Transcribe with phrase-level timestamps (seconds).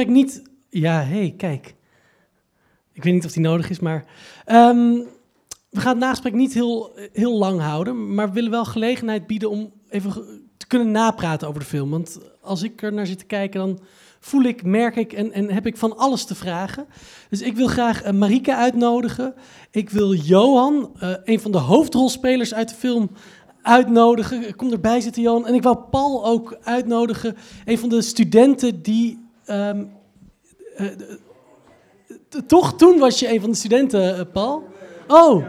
[0.00, 0.42] Ik niet.
[0.68, 1.74] Ja, hé, hey, kijk.
[2.92, 4.04] Ik weet niet of die nodig is, maar.
[4.44, 4.98] ehm,
[5.70, 9.50] we gaan het nagesprek niet heel, heel lang houden, maar we willen wel gelegenheid bieden
[9.50, 10.12] om even
[10.56, 11.90] te kunnen napraten over de film.
[11.90, 13.80] Want als ik er naar zit te kijken, dan
[14.20, 16.86] voel ik, merk ik en, en heb ik van alles te vragen.
[17.30, 19.34] Dus ik wil graag eh, Marike uitnodigen.
[19.70, 23.10] Ik wil Johan, eh, een van de hoofdrolspelers uit de film,
[23.62, 24.56] uitnodigen.
[24.56, 25.46] Kom erbij zitten, Johan.
[25.46, 29.28] En ik wou Paul ook uitnodigen, een van de studenten die.
[29.50, 29.84] Ehm,
[30.76, 30.86] eh,
[32.28, 34.64] t- toch, toen was je een van de studenten, eh, Paul.
[35.08, 35.44] Oh,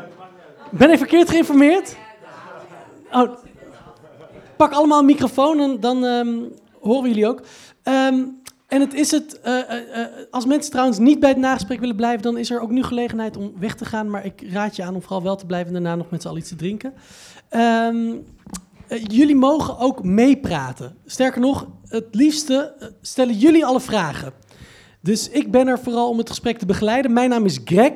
[0.71, 1.95] ben ik verkeerd geïnformeerd?
[3.11, 3.31] Oh,
[4.57, 6.37] pak allemaal een microfoon dan ehm,
[6.79, 7.41] horen jullie ook.
[7.83, 8.23] Ehm,
[8.67, 11.95] en het is het, eh, eh, eh, als mensen trouwens niet bij het nagesprek willen
[11.95, 14.09] blijven, dan is er ook nu gelegenheid om weg te gaan.
[14.09, 16.27] Maar ik raad je aan om vooral wel te blijven en daarna nog met z'n
[16.27, 16.93] allen iets te drinken.
[17.49, 17.87] Eh,
[18.97, 20.95] jullie mogen ook meepraten.
[21.05, 24.33] Sterker nog, het liefste eh, stellen jullie alle vragen.
[25.01, 27.13] Dus ik ben er vooral om het gesprek te begeleiden.
[27.13, 27.93] Mijn naam is Greg.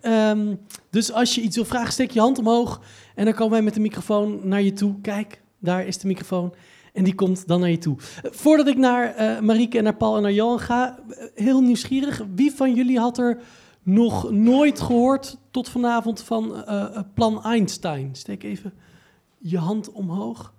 [0.00, 0.54] Ehm,
[0.90, 2.80] dus als je iets wil vragen, steek je hand omhoog.
[3.14, 5.00] En dan komen wij met de microfoon naar je toe.
[5.00, 6.54] Kijk, daar is de microfoon.
[6.92, 7.96] En die komt dan naar je toe.
[8.22, 11.60] Eh, voordat ik naar eh Marieke en naar Paul en naar Johan ga, eh, heel
[11.60, 12.22] nieuwsgierig.
[12.34, 13.40] Wie van jullie had er
[13.82, 18.08] nog nooit gehoord tot vanavond van eh, eh, Plan Einstein?
[18.12, 18.72] Steek even
[19.38, 20.52] je hand omhoog.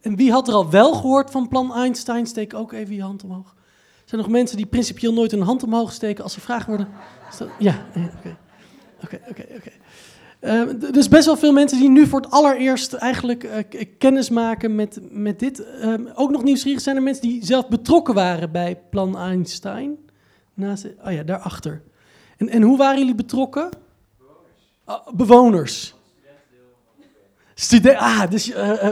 [0.00, 2.26] En wie had er al wel gehoord van Plan Einstein?
[2.26, 3.54] Steek ook even je hand omhoog.
[4.04, 6.88] Zijn er nog mensen die principieel nooit hun hand omhoog steken als ze vragen worden?
[7.58, 8.36] Ja, eh, oké.
[9.04, 9.70] Oké, oké, oké.
[10.40, 14.30] Eh, d- dus best wel veel mensen die nu voor het allereerst eigenlijk k- kennis
[14.30, 15.64] maken met, met dit.
[15.64, 19.96] Ehm, ook nog nieuwsgierig zijn er mensen die zelf betrokken waren bij Plan Einstein.
[20.54, 21.82] Naast, oh ja, daarachter.
[22.36, 23.68] En, en hoe waren jullie betrokken?
[24.18, 25.14] Bewoners.
[25.16, 25.94] bewoners.
[27.60, 28.88] Studen ah, dus eh,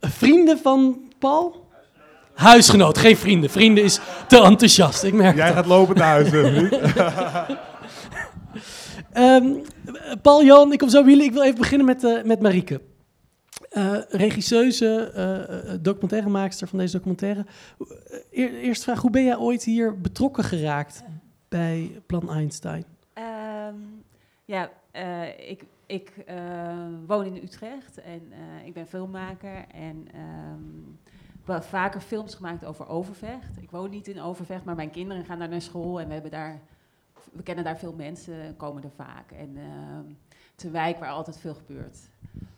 [0.00, 1.66] vrienden van Paul?
[2.34, 3.50] Huisgenoot, geen vrienden.
[3.50, 6.30] Vrienden is te enthousiast, ik merk Jij gaat lopen naar huis.
[9.12, 9.52] Ehm,
[10.22, 11.26] Paul, Jan, ik kom zo bij jullie.
[11.26, 12.80] Ik wil even beginnen met, eh met Marieke.
[13.70, 17.46] Eh regisseuse, eh, eh, documentairemaakster van deze documentaire.
[18.30, 21.02] Eer- eerste vraag, hoe ben jij ooit hier betrokken geraakt
[21.48, 22.84] bij Plan Einstein?
[23.12, 23.74] Ehm,
[24.44, 30.62] ja, eh, ik, ik eh, woon in Utrecht en eh, ik ben filmmaker en ehm,
[31.44, 33.56] we hebben vaker films gemaakt over Overvecht.
[33.62, 36.30] Ik woon niet in Overvecht, maar mijn kinderen gaan daar naar school en we hebben
[36.30, 36.60] daar,
[37.32, 39.30] we kennen daar veel mensen, en komen er vaak.
[39.30, 40.04] En ehm,
[40.52, 41.98] het een wijk waar altijd veel gebeurt.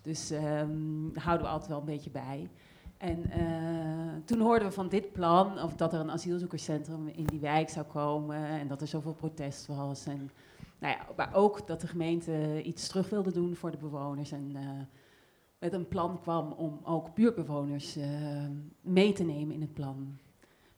[0.03, 2.49] Dus ehm, daar houden we altijd wel een beetje bij.
[2.97, 7.41] En eh, toen hoorden we van dit plan, of dat er een asielzoekerscentrum in die
[7.41, 10.06] wijk zou komen en dat er zoveel protest was.
[10.06, 10.31] En,
[10.78, 14.33] nou ja, maar ook dat de gemeente iets terug wilde doen voor de bewoners.
[14.33, 14.62] En eh,
[15.59, 18.06] met een plan kwam om ook buurtbewoners eh,
[18.81, 20.19] mee te nemen in het plan.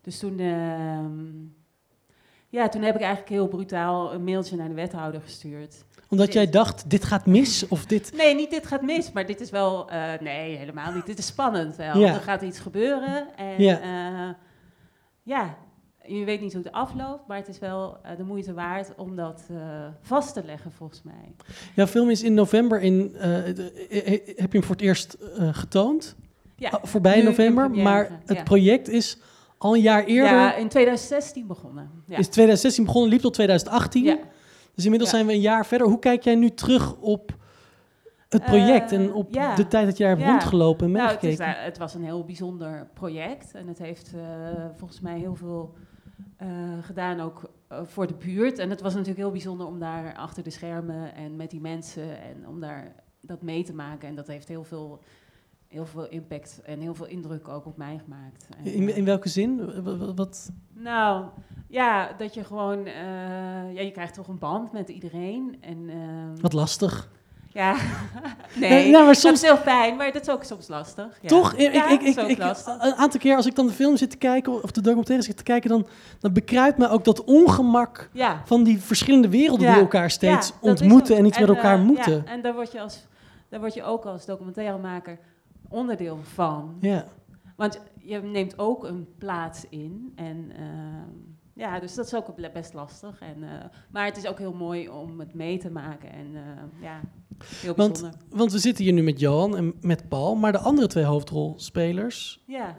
[0.00, 1.26] Dus toen, ehm,
[2.48, 5.84] ja, toen heb ik eigenlijk heel brutaal een mailtje naar de wethouder gestuurd.
[6.08, 7.68] Omdat jij dacht, dit gaat mis?
[7.68, 8.12] Of dit...
[8.16, 9.90] Nee, niet dit gaat mis, maar dit is wel...
[9.90, 11.06] eh, nee, helemaal niet.
[11.06, 11.98] Dit is spannend wel.
[11.98, 12.14] Ja.
[12.14, 14.36] Er gaat iets gebeuren en Ja.
[15.22, 15.56] ja.
[16.10, 18.92] Ja, je weet niet hoe het afloopt, maar het is wel eh, de moeite waard
[18.96, 19.56] om dat eh,
[20.00, 21.34] vast te leggen volgens mij.
[21.74, 23.14] Jouw film is in november in...
[23.14, 23.20] eh,
[23.54, 25.16] de- heb je hem voor het eerst
[25.52, 26.16] getoond?
[26.56, 28.42] Ja, Ah, voorbij november, maar het ja.
[28.42, 29.18] project is
[29.58, 30.32] al een jaar eerder...
[30.38, 31.90] Ja, in 2016 begonnen.
[32.06, 32.16] Ja.
[32.18, 34.04] Is 2016 begonnen, liep tot 2018.
[34.04, 34.18] ja.
[34.74, 35.16] Dus inmiddels Ja.
[35.16, 35.86] zijn we een jaar verder.
[35.86, 37.36] Hoe kijk jij nu terug op
[38.28, 39.54] het project en op ja.
[39.54, 40.30] de tijd dat jij hebt Ja.
[40.30, 41.58] rondgelopen en Nou, het, is, meegekeken?
[41.60, 44.14] eh, het was een heel bijzonder project en het heeft
[44.76, 45.74] volgens mij heel veel
[46.82, 48.58] gedaan ook eh, voor de buurt.
[48.58, 52.22] En het was natuurlijk heel bijzonder om daar achter de schermen en met die mensen
[52.22, 54.08] en om daar dat mee te maken.
[54.08, 55.02] En dat heeft heel veel,
[55.66, 58.48] heel veel impact en heel veel indruk ook op mij gemaakt.
[58.62, 59.82] In, eh, in welke zin?
[60.14, 61.26] Wat, nou,
[61.68, 65.56] ja, dat je gewoon, eh, ja, je krijgt toch een band met iedereen.
[65.60, 67.10] En, ehm, wat lastig.
[67.52, 67.74] Ja,
[68.54, 71.18] nee, Nee, nou, maar dat soms- is heel fijn, maar dat is ook soms lastig.
[71.22, 71.28] Ja.
[71.28, 71.54] Toch?
[71.54, 74.62] Ik, Ja, ik, ik, een aantal keer als ik dan de film zit te kijken
[74.62, 75.86] of de documentaire zit te kijken, dan,
[76.20, 78.42] dan bekruipt me ook dat ongemak Ja.
[78.44, 82.22] van die verschillende werelden die elkaar steeds ontmoeten en iets met elkaar eh, moeten.
[82.26, 83.06] Ja, en daar word, je als,
[83.48, 85.18] daar word je ook als documentairemaker
[85.68, 86.76] onderdeel van.
[86.80, 87.04] Ja.
[87.56, 90.12] Want je neemt ook een plaats in.
[90.16, 91.08] En ehm,
[91.60, 93.20] ja, dus dat is ook best lastig.
[93.20, 96.12] En, eh, maar het is ook heel mooi om het mee te maken.
[96.12, 97.00] En eh, ja,
[97.54, 98.20] heel Want, bijzonder.
[98.28, 102.42] want we zitten hier nu met Johan en met Paul, maar de andere twee hoofdrolspelers,
[102.46, 102.76] Ja.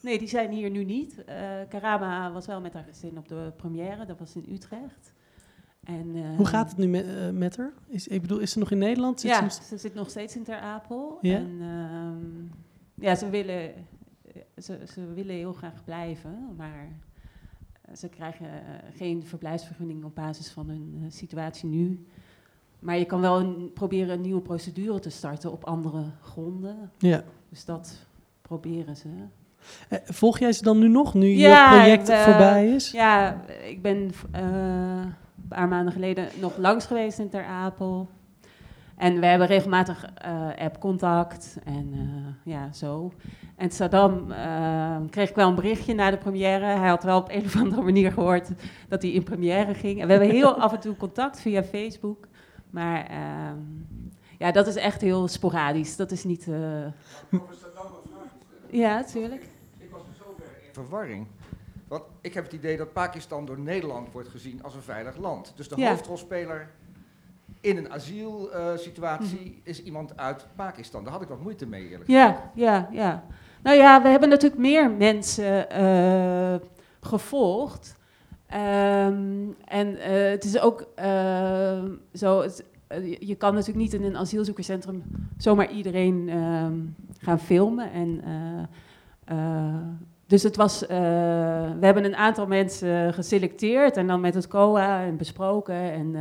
[0.00, 1.24] Nee, die zijn hier nu niet.
[1.24, 1.36] Eh
[1.68, 4.06] Karama was wel met haar gezin op de première.
[4.06, 5.12] Dat was in Utrecht.
[5.84, 7.72] En, hoe gaat het nu met, met haar?
[7.86, 9.20] Is, ik bedoel, is ze nog in Nederland?
[9.20, 11.18] Zit ze ja, nog- ze zit nog steeds in Ter Apel.
[11.20, 11.36] Ja?
[11.36, 13.72] En ehm, ja, ze willen,
[14.56, 16.88] ze, ze willen heel graag blijven, maar
[17.96, 18.48] ze krijgen
[18.96, 22.06] geen verblijfsvergunning op basis van hun situatie nu.
[22.78, 26.90] Maar je kan wel een, proberen een nieuwe procedure te starten op andere gronden.
[26.98, 27.24] Ja.
[27.48, 28.06] Dus dat
[28.42, 29.08] proberen ze.
[30.04, 32.90] volg jij ze dan nu nog, nu je project voorbij is?
[32.90, 38.08] Ja, ik ben een paar maanden geleden nog langs geweest in Ter Apel.
[38.96, 43.12] En we hebben regelmatig uh, app-contact en uh, ja, zo.
[43.56, 46.64] En Saddam uh, kreeg ik wel een berichtje na de première.
[46.64, 48.48] Hij had wel op een of andere manier gehoord
[48.88, 50.00] dat hij in première ging.
[50.00, 52.26] En we hebben heel af en toe contact via Facebook.
[52.70, 53.58] Maar ehm,
[54.38, 55.96] ja, dat is echt heel sporadisch.
[55.96, 56.48] Dat is niet...
[58.70, 59.48] Ja, natuurlijk.
[59.78, 61.26] Ik was dus zover in verwarring.
[61.88, 65.52] Want ik heb het idee dat Pakistan door Nederland wordt gezien als een veilig land.
[65.56, 66.70] Dus de hoofdrolspeler
[67.64, 71.04] in een asielsituatie uh, is iemand uit Pakistan.
[71.04, 72.38] Daar had ik wat moeite mee, eerlijk gezegd.
[72.38, 73.24] Ja, ja, ja.
[73.62, 76.54] Nou ja, we hebben natuurlijk meer mensen uh,
[77.00, 77.96] gevolgd.
[78.54, 82.64] Um, en uh, het is ook ehm, zo, het,
[83.18, 85.02] je kan natuurlijk niet in een asielzoekerscentrum
[85.38, 86.78] zomaar iedereen ehm,
[87.18, 87.90] gaan filmen.
[87.92, 88.22] En,
[90.26, 95.16] dus het was, we hebben een aantal mensen geselecteerd en dan met het COA en
[95.16, 95.92] besproken.
[95.92, 96.16] En,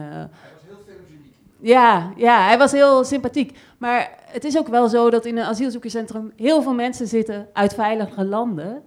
[1.63, 3.57] ja, ja, hij was heel sympathiek.
[3.77, 7.73] Maar het is ook wel zo dat in een asielzoekerscentrum heel veel mensen zitten uit
[7.73, 8.83] veilige landen.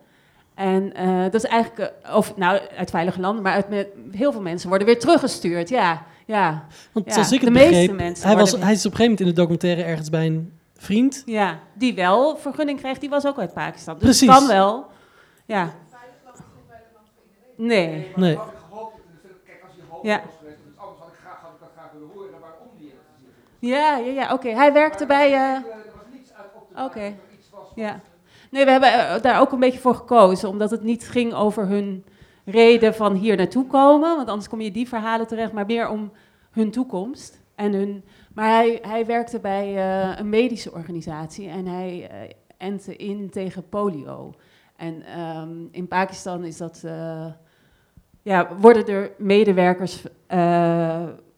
[0.54, 4.32] En uh, dat is eigenlijk, uh, of nou, uit veilige landen, maar uit met, heel
[4.32, 5.68] veel mensen worden weer teruggestuurd.
[5.68, 6.66] Ja, ja.
[6.92, 8.96] Want ja, als ik het de begreep, meeste mensen hij, was, hij is op een
[8.96, 11.22] gegeven moment in de documentaire ergens bij een vriend.
[11.26, 13.94] Ja, die wel vergunning kreeg, die was ook uit Pakistan.
[13.94, 14.28] Dus Precies.
[14.28, 14.86] kan wel.
[15.46, 15.74] Ja.
[17.56, 18.12] Nee.
[18.16, 18.38] Nee.
[20.02, 20.22] Ja.
[23.58, 24.48] Ja, ja, ja oké.
[24.48, 25.32] Hij werkte bij...
[25.32, 25.58] Uh...
[26.84, 27.14] Oké,
[27.74, 28.00] ja.
[28.50, 31.66] Nee, we hebben eh, daar ook een beetje voor gekozen, omdat het niet ging over
[31.66, 32.04] hun
[32.44, 36.12] reden van hier naartoe komen, want anders kom je die verhalen terecht, maar meer om
[36.50, 37.44] hun toekomst.
[37.54, 38.04] En hun,
[38.34, 43.68] maar hij, hij werkte bij uh, een medische organisatie en hij uh, entte in tegen
[43.68, 44.34] polio.
[44.76, 47.26] En um, in Pakistan is dat, uh,
[48.22, 50.04] ja, worden er medewerkers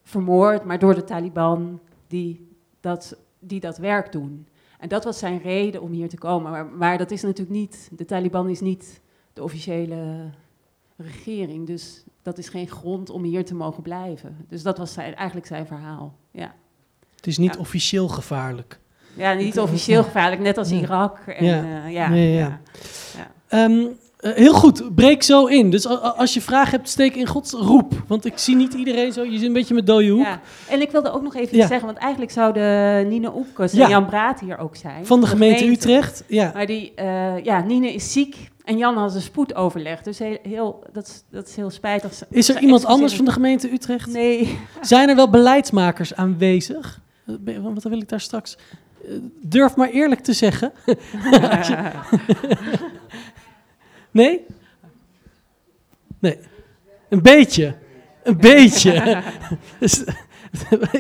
[0.03, 4.47] vermoord, maar door de Taliban die dat, die dat werk doen.
[4.79, 6.51] En dat was zijn reden om hier te komen.
[6.51, 9.01] Maar, maar dat is natuurlijk niet, de Taliban is niet
[9.33, 10.31] de officiële
[10.97, 11.67] regering.
[11.67, 14.37] Dus dat is geen grond om hier te mogen blijven.
[14.49, 16.17] Dus dat was zijn, eigenlijk zijn verhaal.
[16.31, 16.55] Ja.
[17.17, 18.81] Het is niet officieel gevaarlijk.
[19.15, 21.19] Ja, niet officieel gevaarlijk, net als Irak.
[21.19, 21.63] En, ja.
[21.63, 22.61] Uh, ja, ja.
[23.17, 23.65] ja.
[23.65, 25.71] Um, uh, heel goed, breek zo in.
[25.71, 27.93] Dus als je vragen hebt, steek in Gods roep.
[28.07, 30.25] Want ik zie niet iedereen zo, je zit een beetje met dode hoek.
[30.25, 30.41] Ja.
[30.69, 34.07] En ik wilde ook nog even iets zeggen, want eigenlijk zouden Nina Oepkes en Jan
[34.07, 35.07] Braat hier ook zijn.
[35.07, 36.51] Van de, gemeente, Utrecht, ja.
[36.55, 40.03] Maar die, uh, ja, Nine is ziek en Jan had een spoedoverleg.
[40.03, 42.13] Dus heel, heel, dat, is, dat is heel spijtig.
[42.31, 44.07] Is er iemand anders van de gemeente Utrecht?
[44.07, 44.59] Nee.
[44.81, 47.01] Zijn er wel beleidsmakers aanwezig?
[47.63, 48.57] Want dan wil ik daar straks...
[49.41, 50.73] Durf maar eerlijk te zeggen.
[54.19, 54.47] Nee?
[56.19, 56.39] Nee.
[57.09, 57.77] Een beetje.
[58.23, 59.23] Een beetje.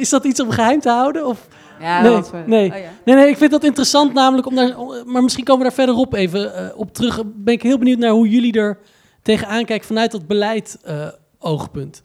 [0.00, 1.26] is, dat iets om geheim te houden?
[1.26, 1.48] Of?
[1.80, 2.70] Ja, nee, nee.
[2.70, 2.90] Oh, ja.
[3.04, 6.14] nee, nee, ik vind dat interessant namelijk om daar, maar misschien komen we daar verderop
[6.14, 7.22] even uh, op terug.
[7.26, 8.78] Ben ik heel benieuwd naar hoe jullie er
[9.22, 11.08] tegenaan kijken vanuit dat beleid uh,
[11.38, 12.02] oogpunt.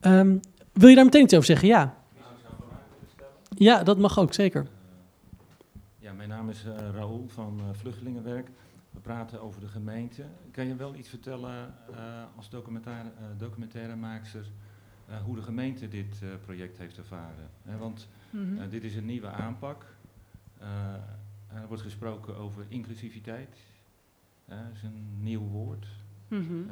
[0.00, 0.40] Um,
[0.72, 1.68] wil je daar meteen iets over zeggen?
[1.68, 1.94] Ja.
[3.48, 4.66] Ja, dat mag ook, zeker.
[5.98, 8.48] Ja, mijn naam is uh, Raoul van Vluchtelingenwerk.
[8.98, 10.24] We praten over de gemeente.
[10.50, 11.96] Kan je wel iets vertellen uh,
[12.36, 14.46] als documentaire, uh, documentairemaakster
[15.10, 17.50] uh, hoe de gemeente dit project heeft ervaren?
[17.78, 18.68] want -hmm.
[18.70, 19.84] dit is een nieuwe aanpak.
[21.48, 23.56] er wordt gesproken over inclusiviteit.
[24.44, 25.86] Dat is een nieuw woord.
[26.28, 26.70] Mm -hmm.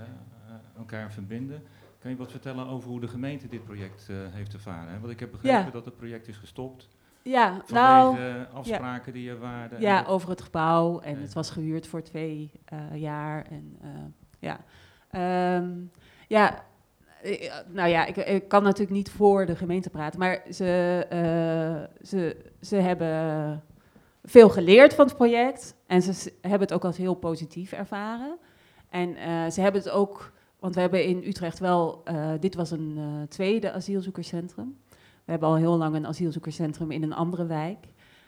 [0.76, 1.62] elkaar verbinden.
[1.99, 5.00] Kan je wat vertellen over hoe de gemeente dit project heeft ervaren?
[5.00, 5.71] Want ik heb begrepen ja.
[5.71, 6.88] dat het project is gestopt.
[7.26, 8.18] Ja, nou,
[8.52, 9.80] afspraken die er waren.
[9.80, 11.00] Ja, over het gebouw.
[11.00, 13.47] En het was gehuurd voor twee uh, jaar.
[13.50, 13.90] En uh,
[14.38, 14.61] ja,
[15.56, 15.90] um,
[16.28, 16.64] ja
[17.66, 20.18] nou ja, ik, ik, kan natuurlijk niet voor de gemeente praten.
[20.18, 23.62] Maar ze, uh, ze, ze hebben
[24.25, 25.75] veel geleerd van het project.
[25.87, 28.38] En ze hebben het ook als heel positief ervaren.
[28.88, 29.16] En
[29.52, 32.02] ze hebben het ook, want we hebben in Utrecht wel,
[32.40, 34.76] dit was een tweede asielzoekerscentrum.
[35.26, 37.87] We hebben al heel lang een asielzoekerscentrum in een andere wijk.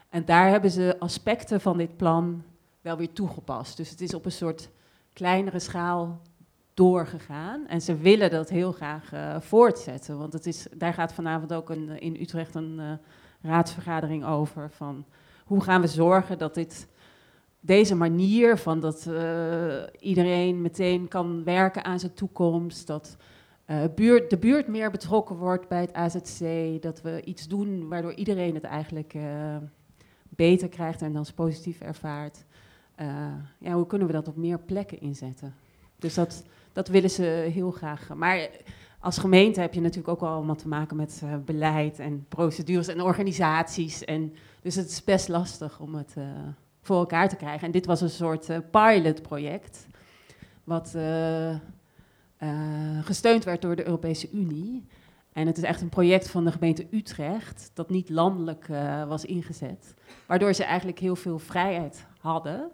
[0.08, 2.42] En daar hebben ze aspecten van dit plan
[2.80, 3.76] wel weer toegepast.
[3.76, 4.70] Dus het is op een soort
[5.12, 6.20] kleinere schaal
[6.74, 7.66] doorgegaan.
[7.66, 10.18] En ze willen dat heel graag uh, voortzetten.
[10.18, 12.92] Want het is, daar gaat vanavond ook een, in Utrecht een uh,
[13.42, 14.70] raadsvergadering over.
[14.70, 15.04] Van
[15.44, 16.88] hoe gaan we zorgen dat dit
[17.60, 23.16] deze manier van dat uh, iedereen meteen kan werken aan zijn toekomst, dat
[23.70, 26.42] uh, buurt, de buurt meer betrokken wordt bij het AZC,
[26.82, 29.56] dat we iets doen waardoor iedereen het eigenlijk uh,
[30.28, 32.44] beter krijgt en dan positief ervaart.
[33.58, 35.54] ja, hoe kunnen we dat op meer plekken inzetten?
[35.98, 37.22] Dus dat, dat willen ze
[37.52, 38.14] heel graag.
[38.14, 38.48] Maar
[39.00, 44.04] als gemeente heb je natuurlijk ook allemaal te maken met beleid en procedures en organisaties.
[44.04, 46.14] En, dus het is best lastig om het
[46.82, 47.66] voor elkaar te krijgen.
[47.66, 49.87] En dit was een soort pilotproject,
[50.64, 50.94] wat
[53.02, 54.87] gesteund werd door de Europese Unie.
[55.33, 58.66] En het is echt een project van de gemeente Utrecht, dat niet landelijk
[59.09, 59.95] was ingezet.
[60.26, 62.71] Waardoor ze eigenlijk heel veel vrijheid hadden.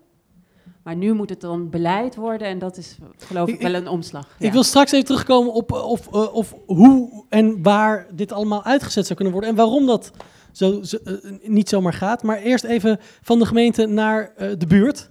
[0.85, 4.37] Maar nu moet het dan beleid worden en dat is geloof ik, wel een omslag.
[4.39, 9.15] Ik wil straks even terugkomen op of, of hoe en waar dit allemaal uitgezet zou
[9.15, 10.11] kunnen worden en waarom dat
[10.53, 12.23] zo, zo uh, niet zomaar gaat.
[12.23, 15.11] Maar eerst even van de gemeente naar de buurt.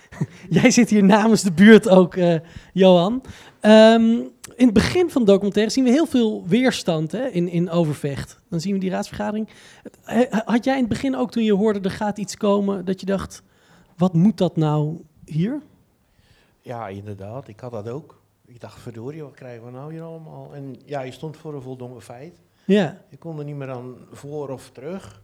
[0.60, 2.16] Jij zit hier namens de buurt ook,
[2.72, 3.22] Johan.
[3.62, 7.70] Um, in het begin van de documentaire zien we heel veel weerstand hè, in, in
[7.70, 8.40] Overvecht.
[8.48, 9.48] Dan zien we die raadsvergadering.
[10.44, 13.06] Had jij in het begin ook toen je hoorde er gaat iets komen, dat je
[13.06, 13.42] dacht,
[13.96, 15.62] wat moet dat nou hier?
[16.60, 17.48] Ja, inderdaad.
[17.48, 18.22] Ik had dat ook.
[18.46, 20.54] Ik dacht, verdorie, wat krijgen we nou hier allemaal?
[20.54, 22.40] En ja, je stond voor een voldongen feit.
[22.64, 23.02] Ja.
[23.08, 25.22] Je kon er niet meer aan voor of terug.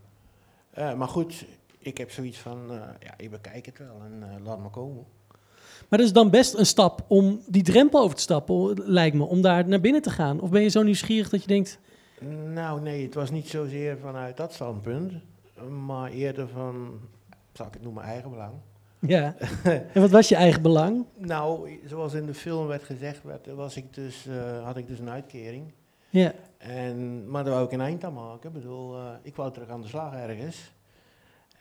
[0.78, 1.46] Uh, maar goed,
[1.78, 5.04] ik heb zoiets van, uh, ja, ik bekijk het wel en uh, laat me komen.
[5.88, 9.24] Maar dat is dan best een stap om die drempel over te stappen, lijkt me,
[9.24, 10.40] om daar naar binnen te gaan.
[10.40, 11.78] Of ben je zo nieuwsgierig dat je denkt...
[12.54, 15.12] Nou nee, het was niet zozeer vanuit dat standpunt,
[15.86, 17.00] maar eerder van,
[17.52, 18.52] zal ik het noemen, eigen belang.
[18.98, 19.34] Ja,
[19.94, 21.04] en wat was je eigen belang?
[21.16, 24.26] nou, zoals in de film werd gezegd, werd, was ik dus,
[24.62, 25.72] had ik dus een uitkering.
[26.10, 26.32] Ja.
[26.58, 28.48] En, maar daar wou ik een eind aan maken.
[28.48, 30.72] Ik bedoel, uh, ik wou terug aan de slag ergens.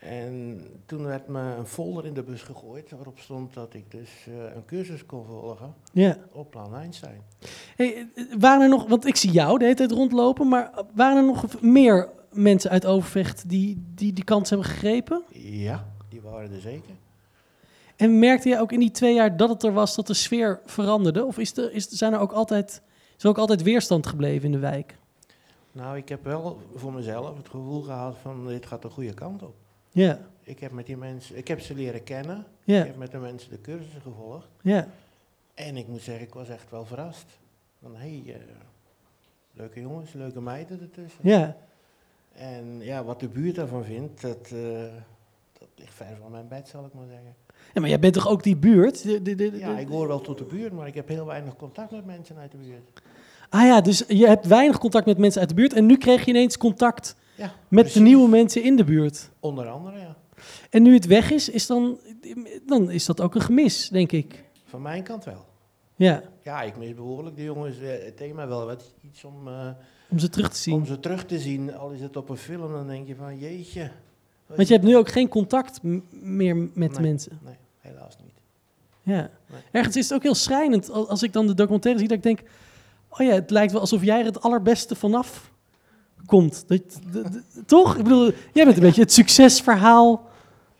[0.00, 4.10] En toen werd me een folder in de bus gegooid waarop stond dat ik dus
[4.28, 6.16] uh, een cursus kon volgen ja.
[6.32, 7.22] op Plan Einstein.
[7.76, 11.24] Hey, waren er nog, want ik zie jou de hele tijd rondlopen, maar waren er
[11.24, 15.22] nog meer mensen uit Overvecht die die, die kans hebben gegrepen?
[15.38, 16.94] Ja, die waren er zeker.
[17.96, 20.60] En merkte je ook in die twee jaar dat het er was, dat de sfeer
[20.64, 21.24] veranderde?
[21.24, 22.82] Of is er, is, zijn er ook altijd
[23.16, 24.98] is er ook altijd weerstand gebleven in de wijk?
[25.72, 29.42] Nou, ik heb wel voor mezelf het gevoel gehad van dit gaat de goede kant
[29.42, 29.54] op.
[30.02, 30.18] Ja.
[30.42, 32.44] Ik heb met die mensen, ik heb ze leren kennen.
[32.64, 32.80] Ja.
[32.80, 34.48] Ik heb met de mensen de cursussen gevolgd.
[34.62, 34.88] Ja.
[35.54, 37.26] En ik moet zeggen, ik was echt wel verrast.
[37.82, 38.34] Van hé, hey, uh,
[39.52, 41.20] leuke jongens, leuke meiden ertussen.
[41.22, 41.56] Ja.
[42.32, 44.78] En ja, wat de buurt daarvan vindt, dat, uh,
[45.58, 47.34] dat ligt ver van mijn bed, zal ik maar zeggen.
[47.74, 49.02] Ja, maar jij bent toch ook die buurt?
[49.02, 51.56] De, de, de, ja, ik hoor wel tot de buurt, maar ik heb heel weinig
[51.56, 53.02] contact met mensen uit de buurt.
[53.48, 56.24] Ah ja, dus je hebt weinig contact met mensen uit de buurt en nu kreeg
[56.24, 57.92] je ineens contact ja, met precies.
[57.92, 59.30] de nieuwe mensen in de buurt.
[59.40, 60.16] Onder andere, ja.
[60.70, 61.98] En nu het weg is, is dan,
[62.66, 64.44] dan is dat ook een gemis, denk ik.
[64.64, 65.44] Van mijn kant wel.
[65.96, 66.22] Ja.
[66.42, 67.80] Ja, ik mis behoorlijk de jongens.
[67.80, 69.48] Eh, het thema wel wat iets om...
[69.48, 69.68] Uh,
[70.08, 70.74] om ze terug te zien.
[70.74, 71.74] Om ze terug te zien.
[71.74, 73.90] Al is het op een film, dan denk je van jeetje.
[74.46, 77.38] Want je hebt nu ook geen contact meer met nee, mensen.
[77.44, 78.34] Nee, helaas niet.
[79.02, 79.30] Ja.
[79.50, 79.60] Nee.
[79.70, 82.42] Ergens is het ook heel schrijnend als ik dan de documentaire zie, dat ik denk...
[83.08, 85.52] Oh ja, het lijkt wel alsof jij er het allerbeste vanaf
[86.26, 86.68] komt.
[86.68, 86.82] Dat,
[87.12, 87.96] dat, dat, toch?
[87.96, 90.28] Ik bedoel, jij bent een beetje het succesverhaal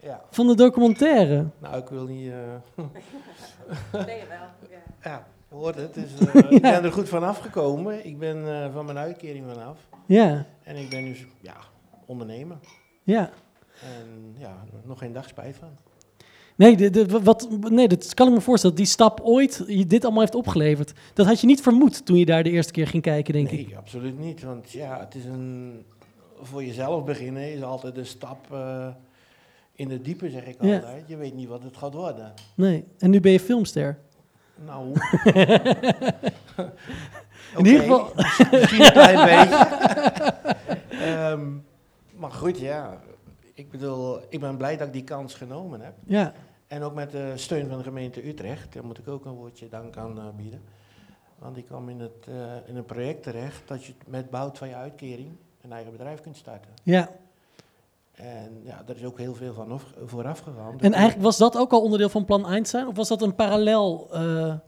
[0.01, 0.23] ja.
[0.31, 1.47] van de documentaire.
[1.59, 2.27] Nou, ik wil niet...
[2.27, 2.35] Uh...
[4.07, 5.11] ben je wel, ja.
[5.11, 5.95] Ja, hoort het.
[5.95, 6.49] Dus, uh, ja.
[6.51, 8.07] Ik ben er goed vanaf gekomen.
[8.07, 9.79] Ik ben uh, van mijn uitkering vanaf.
[10.07, 10.47] Ja.
[10.63, 11.57] En ik ben dus, ja,
[12.07, 12.57] ondernemer.
[13.03, 13.31] Ja.
[13.83, 15.69] En ja, nog geen dag spijt van.
[16.57, 18.77] Nee, de, de, wat, nee, dat kan ik me voorstellen.
[18.77, 20.93] Die stap ooit je dit allemaal heeft opgeleverd.
[21.15, 23.61] Dat had je niet vermoed toen je daar de eerste keer ging kijken, denk nee,
[23.61, 23.67] ik.
[23.67, 24.43] Nee, absoluut niet.
[24.43, 25.85] Want ja, het is een...
[26.43, 28.87] Voor jezelf beginnen is altijd een stap uh,
[29.75, 30.75] in het diepe, zeg ik Ja.
[30.75, 31.05] altijd.
[31.07, 32.33] Je weet niet wat het gaat worden.
[32.55, 33.99] Nee, en nu ben je filmster.
[34.65, 34.93] Nou...
[37.57, 38.13] In ieder geval...
[38.51, 39.67] Misschien een klein beetje.
[41.33, 41.65] um,
[42.17, 43.01] maar goed, ja.
[43.55, 45.95] Ik bedoel, ik ben blij dat ik die kans genomen heb.
[46.07, 46.33] Ja.
[46.67, 49.69] En ook met de steun van de gemeente Utrecht, daar moet ik ook een woordje
[49.69, 50.63] dank aan uh, bieden.
[51.39, 52.35] Want ik kwam in, het, uh,
[52.67, 56.37] in een project terecht dat je met bouwt van je uitkering een eigen bedrijf kunt
[56.37, 56.71] starten.
[56.83, 57.11] Ja.
[58.13, 60.81] En ja, daar is ook heel veel van vooraf gegaan.
[60.81, 62.87] En eigenlijk was dat ook al onderdeel van Plan Einstein?
[62.87, 64.09] Of was dat een parallel...
[64.13, 64.21] Uh...
[64.21, 64.61] Ja.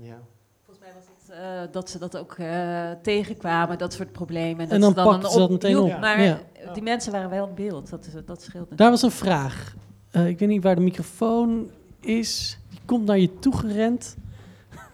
[0.00, 0.18] ja.
[0.64, 1.36] Volgens mij was het
[1.68, 4.64] uh, dat ze dat ook uh, tegenkwamen, dat soort problemen.
[4.64, 5.88] Dat en dan, ze dan pakten ze dat meteen op.
[5.88, 5.98] Ja.
[5.98, 6.40] Maar ja.
[6.72, 9.74] die mensen waren wel in beeld, dat, dat scheelt Daar was een vraag.
[10.16, 12.58] Uh, ik weet niet waar de microfoon is.
[12.70, 14.16] Die komt naar je toe gerend.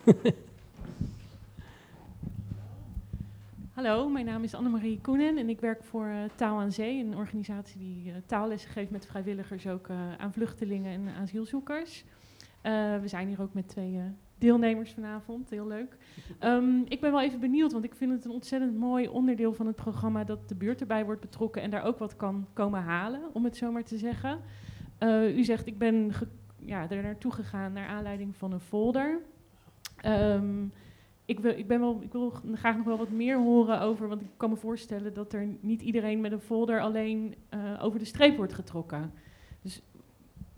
[3.74, 7.16] Hallo, mijn naam is Annemarie Koenen en ik werk voor uh, Taal aan Zee, een
[7.16, 12.04] organisatie die uh, taallessen geeft met vrijwilligers ook aan vluchtelingen en asielzoekers.
[12.62, 14.00] we zijn hier ook met twee
[14.38, 15.96] deelnemers vanavond, heel leuk.
[16.44, 19.66] Um, ik ben wel even benieuwd, want ik vind het een ontzettend mooi onderdeel van
[19.66, 23.20] het programma dat de buurt erbij wordt betrokken en daar ook wat kan komen halen,
[23.32, 24.40] om het zo maar te zeggen.
[25.36, 26.12] U zegt, ik ben
[26.56, 29.18] ja, er naartoe gegaan naar aanleiding van een folder.
[30.06, 30.72] Um,
[31.24, 34.20] ik wil, ik, ben wel, ik wil graag nog wel wat meer horen over, want
[34.20, 38.04] ik kan me voorstellen dat er niet iedereen met een folder alleen uh, over de
[38.04, 39.12] streep wordt getrokken.
[39.62, 39.80] Dus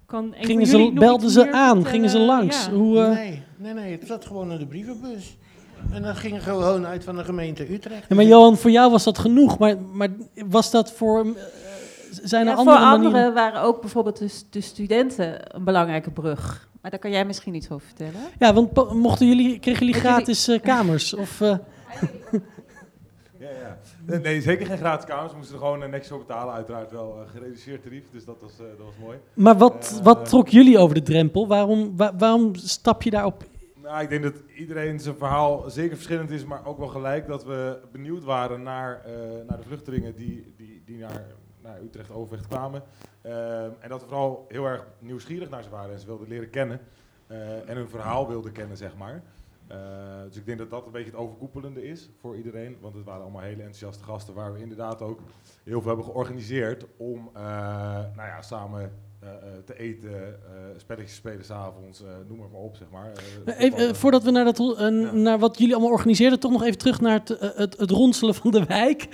[0.07, 2.67] kan gingen ze, belden ze aan, gingen ze langs?
[2.67, 2.73] Ja.
[2.73, 3.15] Hoe, uh...
[3.15, 5.37] Nee, nee, nee, het zat gewoon in de brievenbus.
[5.91, 8.09] En dat ging gewoon uit van de gemeente Utrecht.
[8.09, 10.09] Ja, maar Johan, voor jou was dat genoeg, maar, maar
[10.47, 11.27] was dat voor...
[12.21, 13.07] Uh, zijn er ja, andere voor manieren?
[13.07, 16.69] anderen waren ook bijvoorbeeld de, de studenten een belangrijke brug.
[16.81, 18.21] Maar daar kan jij misschien iets over vertellen.
[18.39, 21.15] Ja, want mochten jullie, kregen jullie gratis uh, kamers?
[21.15, 21.49] Of, uh...
[23.39, 23.79] ja, ja.
[24.19, 25.31] Nee, zeker geen gratis kamers.
[25.31, 26.55] We moesten er gewoon uh, netjes voor betalen.
[26.55, 29.19] Uiteraard wel gereduceerd tarief, dus dat was, dat was mooi.
[29.35, 31.47] Maar wat, wat trok jullie over de drempel?
[31.47, 33.45] Waarom, wa waarom stap je daarop
[33.87, 37.45] nou, ik denk dat iedereen zijn verhaal zeker verschillend is, maar ook wel gelijk dat
[37.45, 39.13] we benieuwd waren naar, uh,
[39.49, 41.25] naar de vluchtelingen die, die, die naar,
[41.83, 42.83] Utrecht Overvecht kwamen.
[43.23, 46.51] Uh, en dat we vooral heel erg nieuwsgierig naar ze waren en ze wilden leren
[46.51, 46.81] kennen.
[47.27, 49.23] Uh, en hun verhaal wilden kennen, zeg maar.
[50.27, 52.77] dus ik denk dat dat een beetje het overkoepelende is voor iedereen.
[52.81, 55.21] Want het waren allemaal hele enthousiaste gasten waar we inderdaad ook
[55.65, 58.93] heel veel hebben georganiseerd om nou ja, samen
[59.65, 60.29] te eten, uh,
[60.77, 63.13] spelletjes spelen s'avonds, noem maar op, zeg maar.
[63.59, 64.89] even, voordat we naar, dat, ja.
[65.13, 68.51] naar wat jullie allemaal organiseerden, toch nog even terug naar het, het, het ronselen van
[68.51, 69.09] de wijk.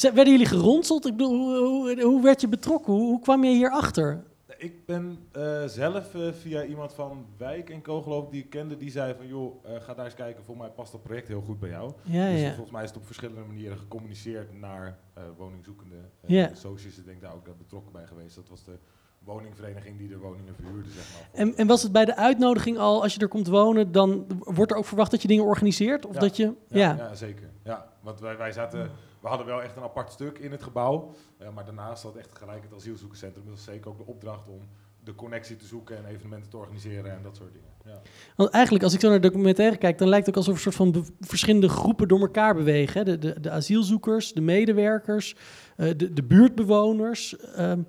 [0.14, 1.06] Werden jullie geronseld?
[1.06, 2.92] Ik bedoel, hoe, hoe, hoe werd je betrokken?
[2.92, 4.24] Hoe, hoe kwam je hierachter?
[4.60, 5.18] Ik ben
[5.66, 9.26] zelf via iemand van Wijk en Co geloof ik, die ik kende, die zei van
[9.26, 11.92] joh, ga daar eens kijken, volgens mij past dat project heel goed bij jou.
[12.02, 12.48] Ja, dus ja.
[12.48, 14.98] volgens mij is het op verschillende manieren gecommuniceerd naar
[15.36, 16.54] woningzoekende ja.
[16.54, 18.34] Socius, ik denk daar ook betrokken bij geweest.
[18.34, 18.78] Dat was de
[19.18, 21.40] woningvereniging die de woningen verhuurde, zeg maar.
[21.40, 24.70] En, en was het bij de uitnodiging al, als je er komt wonen, dan wordt
[24.70, 26.06] er ook verwacht dat je dingen organiseert?
[26.06, 26.20] Of ja.
[26.20, 26.96] dat je, ja, ja.
[26.96, 27.14] ja.
[27.14, 27.50] zeker.
[27.64, 28.90] Ja, want wij, wij zaten,
[29.20, 31.14] we hadden wel echt een apart stuk in het gebouw,
[31.54, 33.44] maar daarnaast zat echt gelijk het asielzoekerscentrum.
[33.44, 34.60] Dat was zeker ook de opdracht om
[35.04, 37.68] de connectie te zoeken en evenementen te organiseren en dat soort dingen.
[37.84, 38.00] Ja.
[38.36, 40.72] Want eigenlijk, als ik zo naar de documentaire kijk, dan lijkt het ook alsof een
[40.72, 43.04] soort van verschillende groepen door elkaar bewegen.
[43.04, 45.36] De, de, de asielzoekers, de medewerkers,
[45.76, 47.36] uh, de, de buurtbewoners.
[47.58, 47.86] Um,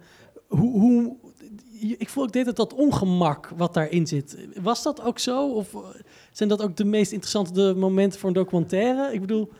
[0.47, 1.17] hoe, hoe,
[1.97, 4.47] ik voel ook dit dat ongemak wat daarin zit.
[4.61, 5.51] Was dat ook zo?
[5.51, 5.75] Of
[6.31, 9.13] zijn dat ook de meest interessante momenten voor een documentaire?
[9.13, 9.51] Ik bedoel...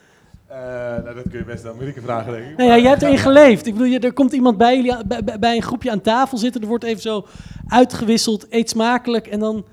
[0.52, 2.58] Uh, nou, dat kun je best wel moeilijke vragen, denk ik.
[2.58, 3.66] Nou ja, jij hebt erin geleefd.
[3.66, 6.62] Ik bedoel, er komt iemand bij jullie, bij, bij, een groepje aan tafel zitten.
[6.62, 7.26] Er wordt even zo
[7.68, 9.28] uitgewisseld, eet smakelijk.
[9.28, 9.66] En dan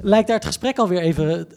[0.00, 1.48] lijkt daar het gesprek alweer even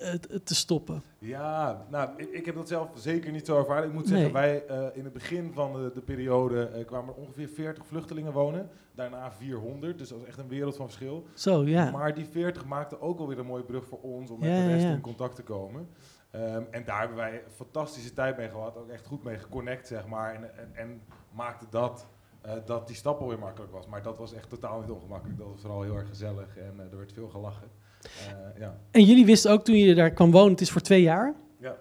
[0.44, 1.04] te stoppen.
[1.26, 3.88] Ja, nou, ik, ik, heb dat zelf zeker niet zo ervaren.
[3.88, 4.34] Ik moet zeggen, nee.
[4.34, 8.34] wij uh, in het begin van de, de periode uh, kwamen er ongeveer 40 vluchtelingen
[8.34, 8.70] wonen.
[8.96, 11.26] Daarna 400, dus dat is echt een wereld van verschil.
[11.34, 11.92] Zo, ja.
[11.92, 14.68] Maar die 40 maakten ook alweer een mooie brug voor ons om met ja, de
[14.68, 14.92] rest ja.
[14.92, 15.88] in contact te komen.
[16.36, 19.88] Um, en daar hebben wij een fantastische tijd mee gehad, ook echt goed mee geconnect,
[19.88, 20.36] zeg maar.
[20.36, 22.08] En, en, en maakte dat,
[22.46, 23.88] uh, dat die stap alweer makkelijk was.
[23.88, 25.38] Maar dat was echt totaal niet ongemakkelijk.
[25.38, 27.68] Dat was vooral heel erg gezellig en uh, er werd veel gelachen.
[28.04, 28.78] Uh, ja.
[28.92, 31.36] En jullie wisten ook toen je daar kwam wonen, het is voor twee jaar?
[31.58, 31.76] Ja.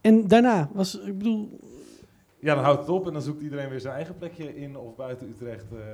[0.00, 1.60] En daarna was, ik bedoel...
[2.42, 4.96] Ja, dan houdt het op en dan zoekt iedereen weer zijn eigen plekje in of
[4.96, 5.72] buiten Utrecht.
[5.72, 5.84] Uh, uh,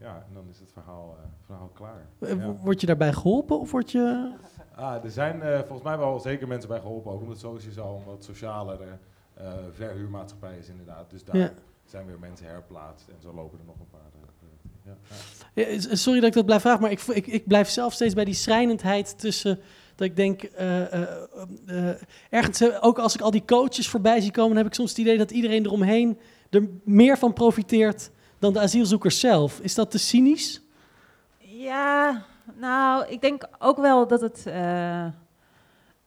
[0.00, 2.06] ja, en dan is het verhaal, uh, verhaal klaar.
[2.18, 2.54] Ja.
[2.62, 4.34] Word je daarbij geholpen of word je...
[4.74, 8.04] Ah, er zijn volgens mij wel zeker mensen bij geholpen, ook omdat Socius al een
[8.04, 8.86] wat socialere
[9.72, 11.10] verhuurmaatschappij is inderdaad.
[11.10, 11.52] Dus daar ja.
[11.84, 14.00] zijn weer mensen herplaatst en zo lopen er nog een paar...
[14.84, 14.96] Ja,
[15.54, 15.94] ja.
[15.94, 18.34] Sorry dat ik dat blijf vragen, maar ik, ik, ik blijf zelf steeds bij die
[18.34, 19.58] schrijnendheid tussen
[19.96, 21.00] dat ik denk, uh, uh,
[21.66, 21.88] uh,
[22.30, 25.18] ergens, ook als ik al die coaches voorbij zie komen, heb ik soms het idee
[25.18, 26.18] dat iedereen eromheen
[26.50, 29.60] er meer van profiteert dan de asielzoekers zelf.
[29.60, 30.62] Is dat te cynisch?
[31.38, 32.24] Ja,
[32.56, 34.46] nou, ik denk ook wel dat het.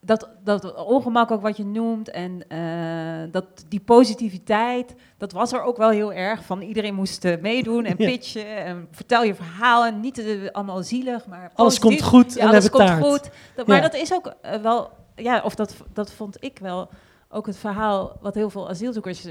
[0.07, 5.61] Dat, dat ongemak ook wat je noemt en uh, dat die positiviteit, dat was er
[5.61, 6.61] ook wel heel erg van.
[6.61, 8.55] Iedereen moest uh, meedoen en pitchen ja.
[8.55, 11.57] en vertel je verhaal en niet uh, allemaal zielig, maar positief.
[11.57, 13.03] Alles komt goed ja, en alles komt taart.
[13.03, 13.29] goed.
[13.55, 13.81] Dat, maar ja.
[13.81, 16.89] dat is ook wel, ja, of dat, dat vond ik wel
[17.29, 19.27] ook het verhaal wat heel veel asielzoekers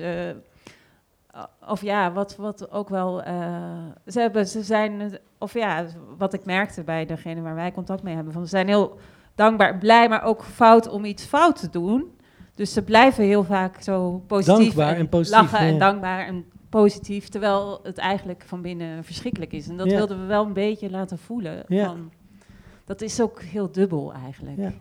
[1.69, 3.23] of ja, wat, wat ook wel.
[4.07, 5.19] Ze, hebben, ze zijn.
[5.39, 5.85] Of ja,
[6.19, 8.33] wat ik merkte bij degene waar wij contact mee hebben.
[8.33, 8.99] Van, ze zijn heel
[9.37, 12.15] dankbaar, blij, maar ook fout om iets fout te doen.
[12.55, 15.73] Dus ze blijven heel vaak zo positief dankbaar en, en positief, lachen ja.
[15.73, 19.69] en dankbaar en positief, terwijl het eigenlijk van binnen verschrikkelijk is.
[19.69, 19.97] En dat Ja.
[19.97, 21.65] wilden we wel een beetje laten voelen.
[21.69, 21.85] Ja.
[21.87, 22.13] Van,
[22.85, 24.57] dat is ook heel dubbel eigenlijk.
[24.57, 24.73] Ja.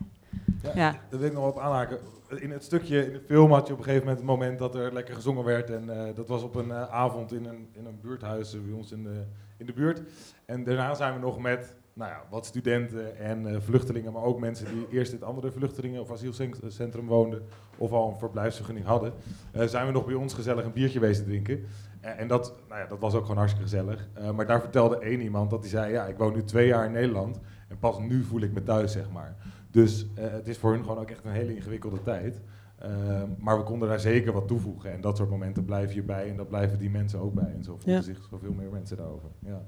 [0.62, 0.90] Ja, Ja.
[1.10, 1.98] Daar wil ik nog op aanhaken.
[2.36, 4.74] in het stukje in de film had je op een gegeven moment het moment dat
[4.74, 5.70] er lekker gezongen werd.
[5.70, 9.22] En dat was op een avond in een, in een buurthuis bij ons in de,
[9.56, 10.02] in de buurt.
[10.46, 14.66] En daarna zijn we nog met nou ja, wat studenten en vluchtelingen, maar ook mensen
[14.74, 17.42] die eerst in het andere vluchtelingen- of asielcentrum woonden
[17.78, 19.12] of al een verblijfsvergunning hadden,
[19.52, 21.64] zijn we nog bij ons gezellig een biertje wezen drinken.
[22.00, 24.08] En dat, nou ja, dat was ook gewoon hartstikke gezellig.
[24.18, 26.86] Uh, maar daar vertelde één iemand dat hij zei: Ja, ik woon nu twee jaar
[26.86, 27.40] in Nederland.
[27.68, 29.36] En pas nu voel ik me thuis, zeg maar.
[29.70, 32.40] Dus het is voor hun gewoon ook echt een hele ingewikkelde tijd.
[32.82, 34.92] Uh, maar we konden daar zeker wat toevoegen.
[34.92, 36.30] En dat soort momenten blijven hierbij.
[36.30, 37.52] En dat blijven die mensen ook bij.
[37.54, 38.02] En zo voelen ja.
[38.02, 39.28] zich zoveel meer mensen daarover.
[39.38, 39.62] Ja.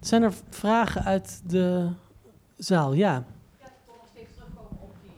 [0.00, 1.90] Zijn er vragen uit de
[2.56, 2.92] zaal?
[2.92, 3.24] Ja.
[3.60, 5.12] Ja, toch nog steeds terugkomen op, die,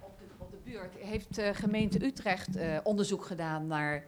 [0.00, 0.94] op, de, op de buurt.
[0.98, 4.04] Heeft gemeente Utrecht onderzoek gedaan naar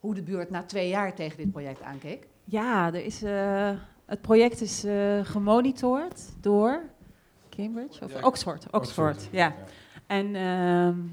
[0.00, 2.26] hoe de buurt na twee jaar tegen dit project aankeek?
[2.44, 3.70] Ja, er is, uh,
[4.06, 6.82] het project is uh, gemonitord door
[7.50, 8.64] Cambridge of ja, Oxford.
[8.64, 9.54] Oxford, Oxford, ja.
[10.06, 11.04] En uh,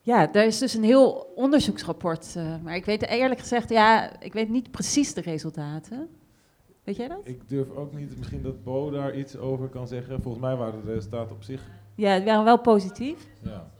[0.00, 2.34] ja, daar is dus een heel onderzoeksrapport.
[2.36, 6.08] Uh, maar ik weet eerlijk gezegd, ja, ik weet niet precies de resultaten.
[6.84, 7.20] Weet jij dat?
[7.24, 10.22] Ik durf ook niet, misschien dat Bo daar iets over kan zeggen.
[10.22, 11.62] Volgens mij waren de resultaten op zich.
[11.94, 13.26] Ja, die waren wel positief.
[13.42, 13.70] Ja.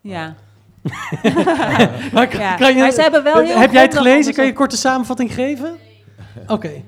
[0.00, 0.34] Ja.
[2.12, 4.34] maar, kan, Ja, kan je, maar ze hebben wel heel heb jij het gelezen?
[4.34, 5.78] Kan je een korte samenvatting geven?
[6.46, 6.82] Oké.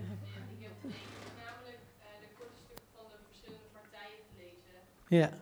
[5.08, 5.41] Ik heb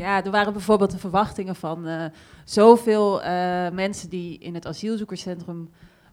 [0.00, 2.04] Ja, er waren bijvoorbeeld de verwachtingen van eh,
[2.44, 5.70] zoveel eh, mensen die in het asielzoekerscentrum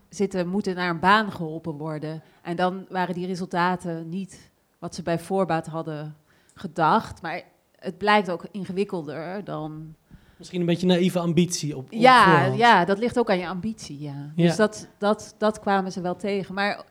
[0.09, 2.21] zitten, moeten naar een baan geholpen worden.
[2.41, 6.15] En dan waren die resultaten niet wat ze bij voorbaat hadden
[6.53, 7.21] gedacht.
[7.21, 7.41] Maar
[7.79, 9.95] het blijkt ook ingewikkelder dan.
[10.37, 12.57] Misschien een beetje naïeve ambitie op, op Ja, voorhand.
[12.57, 13.99] ja, dat ligt ook aan je ambitie.
[13.99, 14.31] Ja.
[14.35, 14.47] Ja.
[14.47, 16.53] Dus dat, dat, dat kwamen ze wel tegen.
[16.53, 16.83] Maar,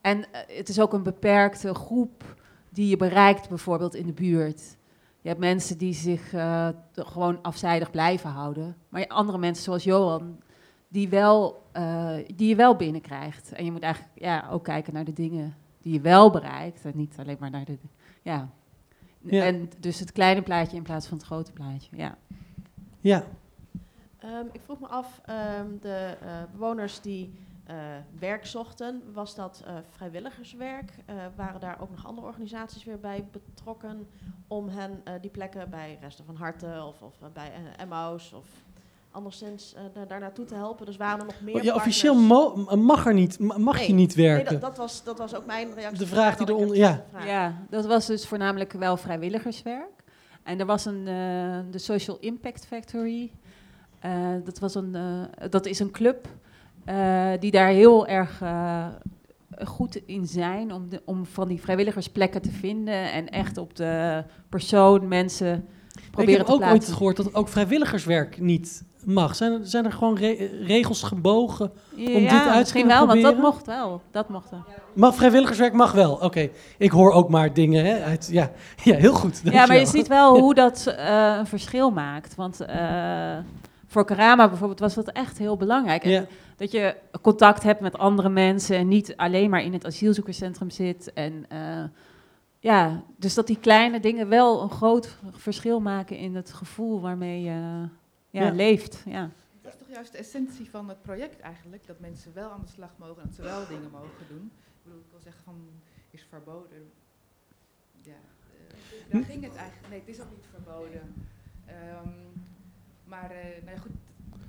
[0.00, 2.34] en eh, het is ook een beperkte groep
[2.70, 4.76] die je bereikt, bijvoorbeeld in de buurt.
[5.22, 8.76] Je hebt mensen die zich eh, gewoon afzijdig blijven houden.
[8.88, 10.40] Maar je- andere mensen, zoals Johan,
[10.88, 13.52] die, wel, eh, die je wel binnenkrijgt.
[13.52, 16.84] En je moet eigenlijk ja, ook kijken naar de dingen die je wel bereikt.
[16.84, 17.78] En niet alleen maar naar de.
[18.22, 18.48] Ja.
[19.20, 19.44] Ja.
[19.44, 21.96] En dus het kleine plaatje in plaats van het grote plaatje.
[21.96, 22.16] Ja.
[23.00, 23.24] Ja.
[24.18, 27.32] Ehm, ik vroeg me af, ehm, de eh, bewoners die
[27.72, 27.78] eh,
[28.18, 30.90] werk zochten, was dat eh, vrijwilligerswerk?
[31.06, 34.06] Eh, waren daar ook nog andere organisaties weer bij betrokken
[34.48, 38.46] om hen eh, die plekken bij Resten van Harte of, of bij Emmaus of
[39.10, 40.86] anderszins eh, daar, naartoe te helpen?
[40.86, 42.14] Dus waren er nog meer ja, officieel
[42.76, 43.94] mag, er niet, ma- mag je Nee.
[43.94, 44.52] niet Nee, werken.
[44.52, 45.98] dat, dat, was, dat was ook mijn reactie.
[45.98, 47.04] De vraag die eronder- ja.
[47.24, 49.90] Ja, dat was dus voornamelijk wel vrijwilligerswerk.
[50.42, 53.30] En er was een, eh, de Social Impact Factory.
[53.98, 56.28] Eh, dat, was een, eh, dat is een club
[57.40, 58.86] die daar heel erg eh,
[59.64, 64.24] goed in zijn om, de, om van die vrijwilligersplekken te vinden en echt op de
[64.48, 65.54] persoon mensen
[65.94, 66.80] ik proberen heb te ook plaatsen.
[66.88, 69.34] ooit gehoord dat ook vrijwilligerswerk niet mag.
[69.36, 71.72] Zijn er, zijn er gewoon re- regels gebogen?
[71.96, 74.00] ja, dit uit te misschien kunnen wel, want dat mocht wel.
[74.10, 74.64] Dat mocht wel.
[74.92, 76.12] Maar vrijwilligerswerk mag wel.
[76.14, 77.84] Oké, ik hoor ook maar dingen.
[77.84, 78.50] Hè, uit, ja.
[78.84, 79.40] ja, heel goed.
[79.44, 82.34] Ja, maar je ziet wel hoe dat eh, een verschil maakt.
[82.34, 83.36] Want eh,
[83.86, 86.04] voor Karama bijvoorbeeld was dat echt heel belangrijk.
[86.04, 86.24] En Ja.
[86.62, 91.12] Dat je contact hebt met andere mensen en niet alleen maar in het asielzoekerscentrum zit.
[91.12, 91.84] En eh,
[92.58, 97.42] ja, dus dat die kleine dingen wel een groot verschil maken in het gevoel waarmee
[97.42, 97.88] je ja,
[98.30, 98.50] Ja.
[98.50, 99.02] leeft.
[99.06, 99.30] Ja.
[99.62, 102.70] Dat is toch juist de essentie van het project eigenlijk, dat mensen wel aan de
[102.70, 104.50] slag mogen en dat ze wel dingen mogen doen.
[104.54, 105.54] Ik bedoel, ik wil zeggen van,
[106.10, 106.90] is verboden.
[108.02, 111.14] Ja, eh, daar ging het eigenlijk, nee, het is ook niet verboden.
[111.66, 112.08] Ehm,
[113.04, 113.96] maar, eh, nou ja, goed,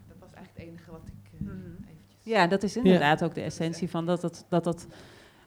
[0.07, 1.47] dat was eigenlijk het enige wat ik eh,
[1.91, 2.02] eventjes...
[2.23, 4.87] ja, dat is inderdaad ook de essentie van dat dat, dat dat.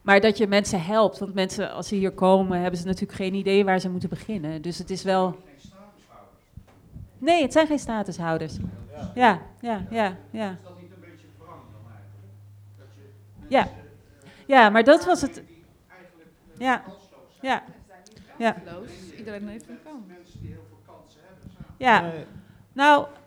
[0.02, 1.18] Maar dat je mensen helpt.
[1.18, 4.62] Want mensen, als ze hier komen, hebben ze natuurlijk geen idee waar ze moeten beginnen.
[4.62, 5.36] Dus het is wel.
[7.18, 8.56] Nee, het zijn geen statushouders.
[9.14, 10.58] Ja, ja, ja, ja.
[13.48, 13.68] Ja,
[14.46, 15.42] ja maar dat was het.
[16.58, 16.84] Ja,
[17.40, 17.64] ja,
[18.38, 18.56] ja.
[19.16, 20.04] Iedereen heeft een kans.
[21.78, 22.12] Ja,
[22.72, 23.25] nou, eh,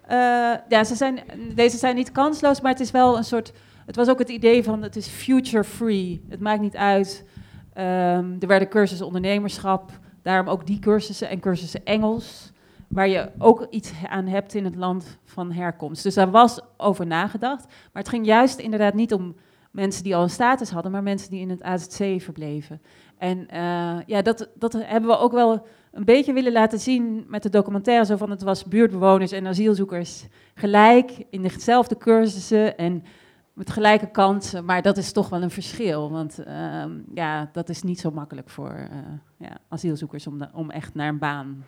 [0.69, 1.19] ja, ze zijn,
[1.56, 3.54] deze zijn niet kansloos, maar het is wel een soort.
[3.86, 6.26] Het was ook het idee van het is future free.
[6.30, 7.26] Het maakt niet uit.
[7.74, 9.91] Ehm, er werden cursussen ondernemerschap,
[10.22, 12.52] daarom ook die cursussen en cursussen Engels,
[12.88, 16.04] waar je ook iets aan hebt in het land van herkomst.
[16.04, 19.36] Dus daar was over nagedacht, maar het ging juist inderdaad niet om
[19.72, 22.82] mensen die al een status hadden, maar mensen die in het AZC verbleven.
[23.17, 27.43] En eh, ja, dat, dat hebben we ook wel een beetje willen laten zien met
[27.43, 28.06] de documentaire.
[28.06, 33.04] Zo van het was buurtbewoners en asielzoekers gelijk in dezelfde cursussen en
[33.54, 34.65] met gelijke kansen.
[34.65, 36.12] Maar dat is toch wel een verschil.
[36.12, 38.97] Want ehm, ja, dat is niet zo makkelijk voor eh,
[39.38, 41.63] ja, asielzoekers om, om echt naar een baan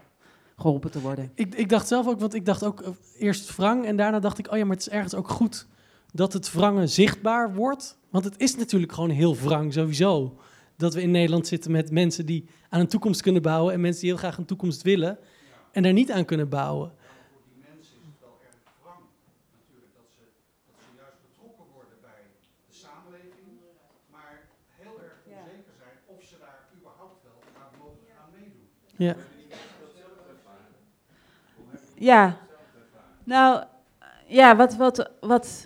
[0.58, 1.32] geholpen te worden.
[1.36, 4.38] Ik, ik dacht zelf ook, want ik dacht ook eh, eerst wrang en daarna dacht
[4.38, 5.68] ik, oh ja, maar het is ergens ook goed
[6.14, 7.98] dat het wrangen zichtbaar wordt.
[8.10, 10.38] Want het is natuurlijk gewoon heel wrang sowieso.
[10.82, 14.02] Dat we in Nederland zitten met mensen die aan een toekomst kunnen bouwen en mensen
[14.02, 15.18] die heel graag een toekomst willen
[15.72, 16.92] en daar niet aan kunnen bouwen.
[28.96, 29.16] Ja.
[31.96, 32.38] Ja,
[33.24, 33.64] nou,
[34.28, 35.66] ja, wat, wat, wat,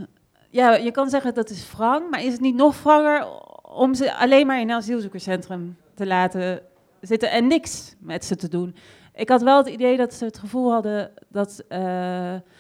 [0.50, 3.28] ja, je kan zeggen dat is wrang, maar is het niet nog wranger
[3.76, 6.62] om ze alleen maar in een asielzoekerscentrum te laten
[7.02, 8.76] zitten en niks met ze te doen?
[9.14, 11.80] Ik had wel het idee dat ze het gevoel hadden dat eh,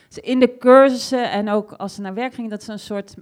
[0.10, 3.16] ze in de cursussen en ook als ze naar werk gingen, dat ze een soort,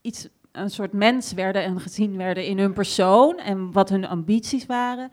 [0.00, 4.66] iets, een soort mens werden en gezien werden in hun persoon en wat hun ambities
[4.66, 5.10] waren.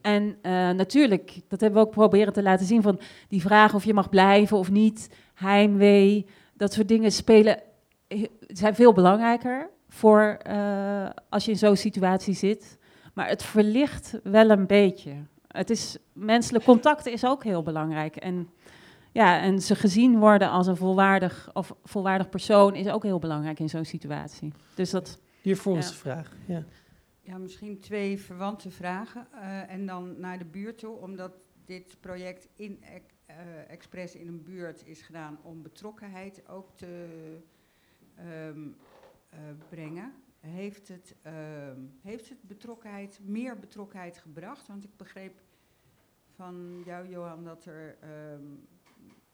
[0.00, 3.84] En eh, natuurlijk, dat hebben we ook proberen te laten zien van die vraag of
[3.84, 7.60] je mag blijven of niet, heimwee, dat soort dingen spelen,
[8.46, 12.78] zijn veel belangrijker voor eh, als je in zo'n situatie zit.
[13.14, 15.12] Maar het verlicht wel een beetje.
[15.48, 18.16] Het is, menselijk contact is ook heel belangrijk.
[18.16, 18.48] En,
[19.12, 23.58] ja, en ze gezien worden als een volwaardig, of volwaardig persoon is ook heel belangrijk
[23.58, 24.52] in zo'n situatie.
[24.74, 25.74] Dus dat, Hier Ja.
[25.74, 26.32] de vraag.
[26.46, 26.64] Ja.
[27.20, 29.26] Ja, misschien twee verwante vragen.
[29.32, 31.32] eh, en dan naar de buurt toe, omdat
[31.64, 32.82] dit project in
[33.26, 33.36] eh,
[33.68, 37.06] expres in een buurt is gedaan om betrokkenheid ook te
[38.16, 38.74] ehm, eh,
[39.68, 40.14] brengen.
[40.40, 44.66] Heeft het, ehm, heeft het betrokkenheid, meer betrokkenheid gebracht?
[44.66, 45.40] Want ik begreep
[46.34, 48.44] van jou, Johan, dat er ehm,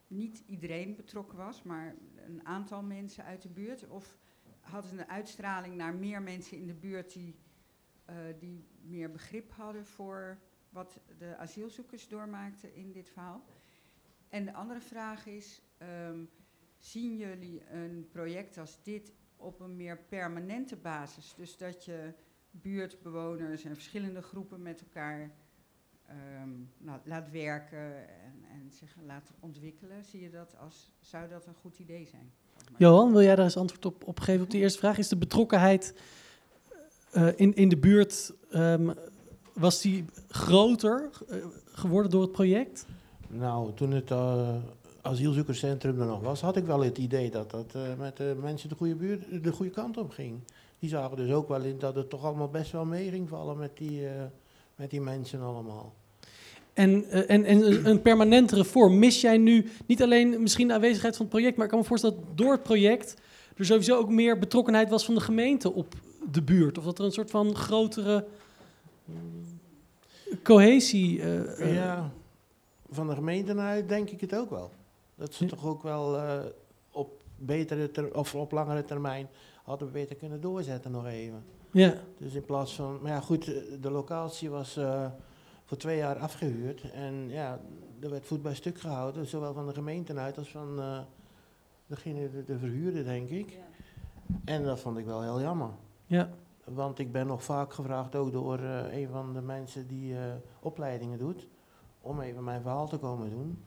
[0.06, 1.94] niet iedereen betrokken was, maar
[2.26, 3.88] een aantal mensen uit de buurt.
[3.88, 4.18] Of
[4.60, 7.34] had het een uitstraling naar meer mensen in de buurt die
[8.08, 13.44] eh, die meer begrip hadden voor wat de asielzoekers doormaakten in dit verhaal.
[14.28, 16.24] En de andere vraag is, ehm,
[16.78, 21.34] zien jullie een project als dit op een meer permanente basis?
[21.36, 22.12] Dus dat je
[22.50, 25.30] buurtbewoners en verschillende groepen met elkaar
[26.06, 30.04] ehm, nou, laat werken en, en zich laat ontwikkelen.
[30.04, 32.32] Zie je dat als, zou dat een goed idee zijn?
[32.76, 34.98] Johan, wil jij daar eens antwoord op, op geven op die eerste vraag?
[34.98, 35.94] Is de betrokkenheid
[37.10, 38.90] eh, in, in de buurt, ehm,
[39.52, 41.36] was die groter eh,
[41.72, 42.86] geworden door het project?
[43.28, 44.56] Nou, toen het eh,
[45.02, 48.68] asielzoekerscentrum er nog was, had ik wel het idee dat dat eh, met de mensen
[48.68, 50.38] de goede, buurt, de goede kant op ging.
[50.78, 53.58] Die zagen dus ook wel in dat het toch allemaal best wel mee ging vallen
[53.58, 54.12] met die, eh,
[54.76, 55.94] met die mensen allemaal.
[56.72, 58.98] En, eh, en, en een- permanentere vorm.
[58.98, 61.86] Mis jij nu niet alleen misschien de aanwezigheid van het project, maar ik kan me
[61.86, 63.14] voorstellen dat door het project
[63.56, 65.94] er sowieso ook meer betrokkenheid was van de gemeente op
[66.32, 66.78] de buurt?
[66.78, 68.24] Of dat er een soort van grotere
[70.42, 71.22] cohesie.
[71.72, 72.10] ja,
[72.90, 74.70] van de gemeente uit denk ik het ook wel.
[75.18, 75.50] Dat ze Ja.
[75.50, 76.38] toch ook wel eh,
[76.90, 79.28] op, betere ter- of op langere termijn
[79.62, 81.44] hadden beter kunnen doorzetten nog even.
[81.70, 81.94] ja.
[82.18, 83.44] Dus in plaats van, maar ja goed,
[83.80, 85.06] de locatie was eh,
[85.64, 86.90] voor twee jaar afgehuurd.
[86.90, 87.60] En ja,
[88.00, 90.98] er werd voet bij stuk gehouden, zowel van de gemeente uit als van eh,
[91.86, 93.58] degene, de, de verhuurder, denk ik.
[94.44, 95.70] En dat vond ik wel heel jammer.
[96.06, 96.28] Ja.
[96.64, 100.20] Want ik ben nog vaak gevraagd, ook door eh, een van de mensen die eh,
[100.60, 101.48] opleidingen doet,
[102.00, 103.62] om even mijn verhaal te komen doen.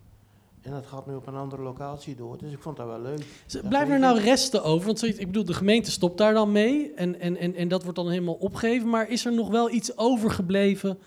[0.62, 3.26] En dat gaat nu op een andere locatie door, dus ik vond dat wel leuk.
[3.70, 4.86] Blijven er nou resten over?
[4.86, 7.84] Want zoiets- ik bedoel, de gemeente stopt daar dan mee en, en, en, en dat
[7.84, 8.90] wordt dan helemaal opgegeven.
[8.90, 11.00] Maar is er nog wel iets overgebleven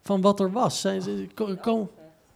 [0.00, 0.80] van wat er was?
[0.80, 1.26] Zijn ze,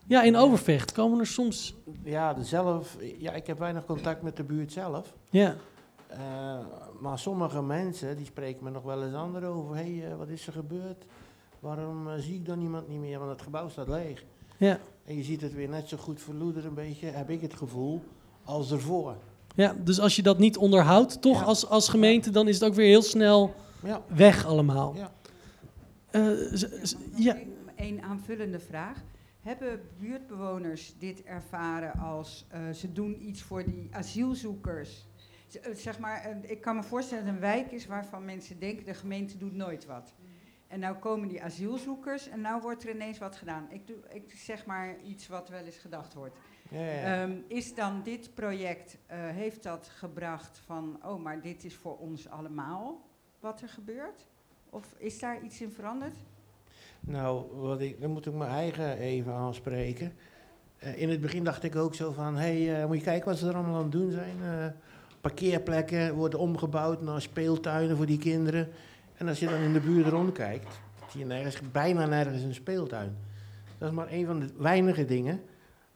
[0.06, 1.74] ja, in Overvecht komen er soms...
[2.04, 5.14] Ja, de zelf, ja, ik heb weinig contact met de buurt zelf.
[5.30, 5.56] Ja,
[6.06, 6.58] Eh,
[7.00, 9.76] maar sommige mensen die spreken me nog wel eens aan over.
[9.76, 11.04] Hé, hey, eh, wat is er gebeurd?
[11.60, 13.18] Waarom eh, zie ik dan niemand niet meer?
[13.18, 14.24] Want het gebouw staat leeg.
[14.66, 17.54] Ja, En je ziet het weer net zo goed verloederen, een beetje, heb ik het
[17.54, 18.02] gevoel,
[18.44, 19.16] als ervoor.
[19.54, 21.44] ja, dus als je dat niet onderhoudt, toch Ja.
[21.44, 24.94] als, als gemeente, dan is het ook weer heel snel Ja, weg allemaal.
[24.96, 25.12] Ja.
[26.10, 26.30] Eh,
[27.14, 27.36] ja,
[27.76, 28.98] Een aanvullende vraag.
[29.40, 35.06] Hebben buurtbewoners dit ervaren als eh, ze doen iets voor die asielzoekers?
[35.46, 38.58] Z- eh, Zeg maar, ik kan me voorstellen dat het een wijk is waarvan mensen
[38.58, 40.12] denken de gemeente doet nooit wat.
[40.72, 43.66] En nou komen die asielzoekers en nou wordt er ineens wat gedaan.
[43.70, 46.36] Ik, doe, ik zeg maar iets wat wel eens gedacht wordt.
[46.70, 47.22] ja, ja.
[47.22, 51.98] Ehm, is dan dit project, eh, heeft dat gebracht van, oh, maar dit is voor
[51.98, 53.10] ons allemaal?
[53.40, 54.26] wat er gebeurt?
[54.70, 56.14] Of is daar iets in veranderd?
[57.00, 60.12] Nou, wat ik, dan moet ik mijn eigen even aanspreken.
[60.78, 63.28] Eh, in het begin dacht ik ook zo van, hé, hey, eh, moet je kijken
[63.28, 64.36] wat ze er allemaal aan het doen zijn.
[65.20, 68.68] Parkeerplekken worden omgebouwd naar speeltuinen voor die kinderen.
[69.22, 70.80] En als je dan in de buurt rondkijkt,
[71.10, 73.16] zie je nergens, bijna nergens een speeltuin.
[73.78, 75.40] Dat is maar een van de weinige dingen.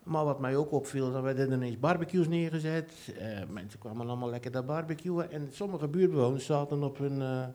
[0.02, 2.92] Maar wat mij ook opviel, dan werden er ineens barbecues neergezet.
[3.18, 5.30] Eh, mensen kwamen allemaal lekker daar barbecuen.
[5.30, 7.46] En sommige buurtbewoners zaten op hun eh,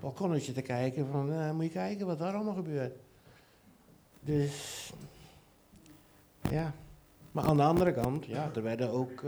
[0.00, 2.96] balkonnetje te kijken van, eh, moet je kijken wat daar allemaal gebeurt.
[4.20, 4.92] Dus,
[6.50, 6.72] ja.
[7.32, 9.22] Maar aan de andere kant, ja, er werden ook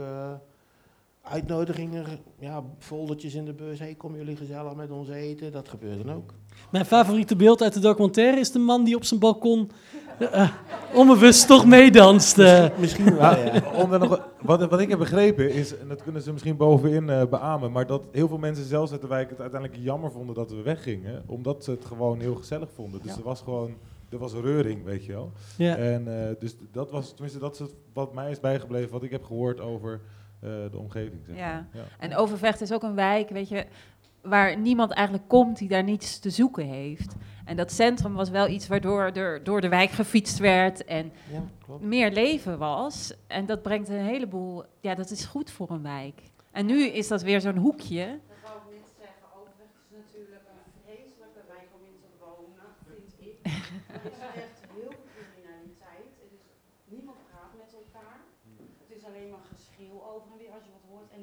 [1.29, 3.79] uitnodigingen, ge- ja, foldertjes in de bus.
[3.79, 5.51] Hey, kom jullie gezellig met ons eten?
[5.51, 6.33] Dat gebeurde dan ook.
[6.71, 9.71] Mijn favoriete beeld uit de documentaire is de man die op zijn balkon
[10.19, 10.49] eh,
[10.93, 12.37] onbewust toch meedanst.
[12.39, 12.65] eh.
[12.79, 13.53] Misschien wel, ja.
[13.53, 17.09] Ja, om nog, wat, wat ik heb begrepen is, en dat kunnen ze misschien bovenin
[17.09, 20.35] eh beamen, maar dat heel veel mensen zelfs uit de wijk het uiteindelijk jammer vonden
[20.35, 23.01] dat we weggingen, omdat ze het gewoon heel gezellig vonden.
[23.01, 23.17] Dus Ja.
[23.17, 23.73] er was gewoon,
[24.09, 25.31] er was reuring, weet je wel.
[25.57, 25.75] Ja.
[25.75, 29.23] En eh, dus dat was, tenminste dat is wat mij is bijgebleven, wat ik heb
[29.25, 30.01] gehoord over
[30.39, 31.21] de omgeving.
[31.25, 31.67] Zeg Ja.
[31.73, 31.83] maar.
[31.99, 33.65] En Overvecht is ook een wijk, weet je,
[34.21, 37.15] waar niemand eigenlijk komt die daar niets te zoeken heeft.
[37.45, 41.43] En dat centrum was wel iets waardoor er door de wijk gefietst werd en Ja,
[41.65, 41.83] klopt.
[41.83, 43.13] meer leven was.
[43.27, 46.21] En dat brengt een heleboel, ja, dat is goed voor een wijk.
[46.51, 48.05] En nu is dat weer zo'n hoekje.
[48.27, 49.25] Dat wou ik net zeggen.
[49.39, 53.37] Overweg is natuurlijk een vreselijke wijk om in te wonen, vind ik.
[53.95, 56.11] Er is echt heel veel criminaliteit.
[56.23, 56.45] Het is,
[56.95, 58.19] niemand praat met elkaar.
[58.83, 61.09] Het is alleen maar geschreeuw over en weer als je wat hoort.
[61.17, 61.21] En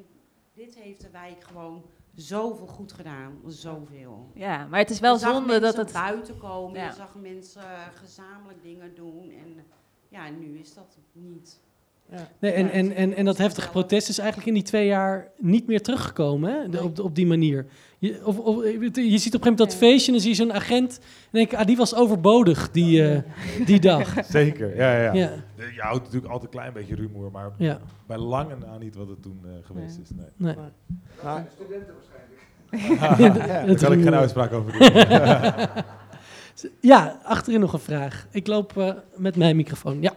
[0.60, 1.82] dit heeft de wijk gewoon
[2.14, 3.32] zoveel goed gedaan.
[3.46, 4.30] Zoveel.
[4.34, 5.92] Ja, maar het is wel zonde dat het...
[5.92, 6.80] buiten komen.
[6.80, 6.86] Ja.
[6.86, 7.62] Je zag mensen
[7.94, 9.30] gezamenlijk dingen doen.
[9.30, 9.64] En
[10.08, 11.60] ja, nu is dat niet.
[12.38, 15.66] Nee, en, en, en, en dat heftige protest is eigenlijk in die twee jaar niet
[15.66, 16.68] meer teruggekomen hè?
[16.68, 17.66] De- op, op die manier.
[17.98, 20.36] Je, of, of, je ziet op een gegeven moment dat feestje en dan zie je
[20.36, 23.22] zo'n agent en denk ik, ah, die was overbodig die, eh,
[23.66, 24.14] die dag.
[24.24, 25.12] Zeker, ja, ja.
[25.12, 25.32] ja.
[25.56, 25.64] Ja.
[25.74, 27.80] Je houdt natuurlijk altijd een klein beetje rumoer, maar Ja.
[28.06, 30.02] bij lange na niet wat het toen eh, geweest Nee.
[30.04, 30.10] is.
[30.36, 30.54] Nee.
[30.54, 30.54] Nee.
[30.54, 32.34] Dat zijn de studenten waarschijnlijk.
[33.48, 35.84] Daar Het kan ik geen uitspraak over doen.
[36.80, 38.26] Ja, achterin nog een vraag.
[38.30, 40.02] Ik loop eh, met mijn microfoon.
[40.02, 40.12] Ja.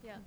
[0.00, 0.20] Ja,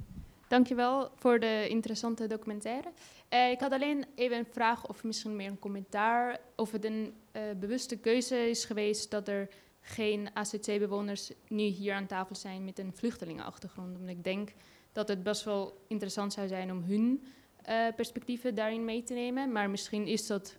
[0.48, 2.88] dankjewel voor de interessante documentaire.
[3.30, 7.13] Eh, ik had alleen even een vraag of misschien meer een commentaar of het een
[7.60, 9.48] bewuste keuze is geweest dat er
[9.86, 13.96] geen ACC-bewoners nu hier aan tafel zijn met een vluchtelingenachtergrond.
[13.98, 14.54] Omdat ik denk
[14.91, 17.24] dat het best wel interessant zou zijn om hun
[17.62, 19.52] eh, perspectieven daarin mee te nemen.
[19.52, 20.56] Maar misschien is dat,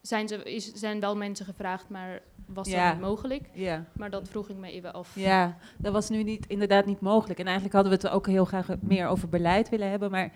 [0.00, 2.84] zijn, ze, is, zijn wel mensen gevraagd, maar was Ja.
[2.84, 3.48] dat niet mogelijk?
[3.52, 3.84] Ja.
[3.92, 5.14] Maar dat vroeg ik me even af.
[5.14, 7.38] Ja, dat was nu niet, inderdaad niet mogelijk.
[7.38, 10.10] En eigenlijk hadden we het ook heel graag meer over beleid willen hebben.
[10.10, 10.32] Maar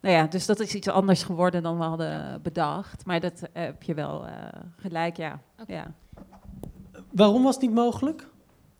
[0.00, 3.06] nou ja, dus dat is iets anders geworden dan we hadden bedacht.
[3.06, 4.32] Maar dat eh, heb je wel eh,
[4.76, 5.42] gelijk, ja.
[5.66, 5.94] ja.
[7.12, 8.28] Waarom was het niet mogelijk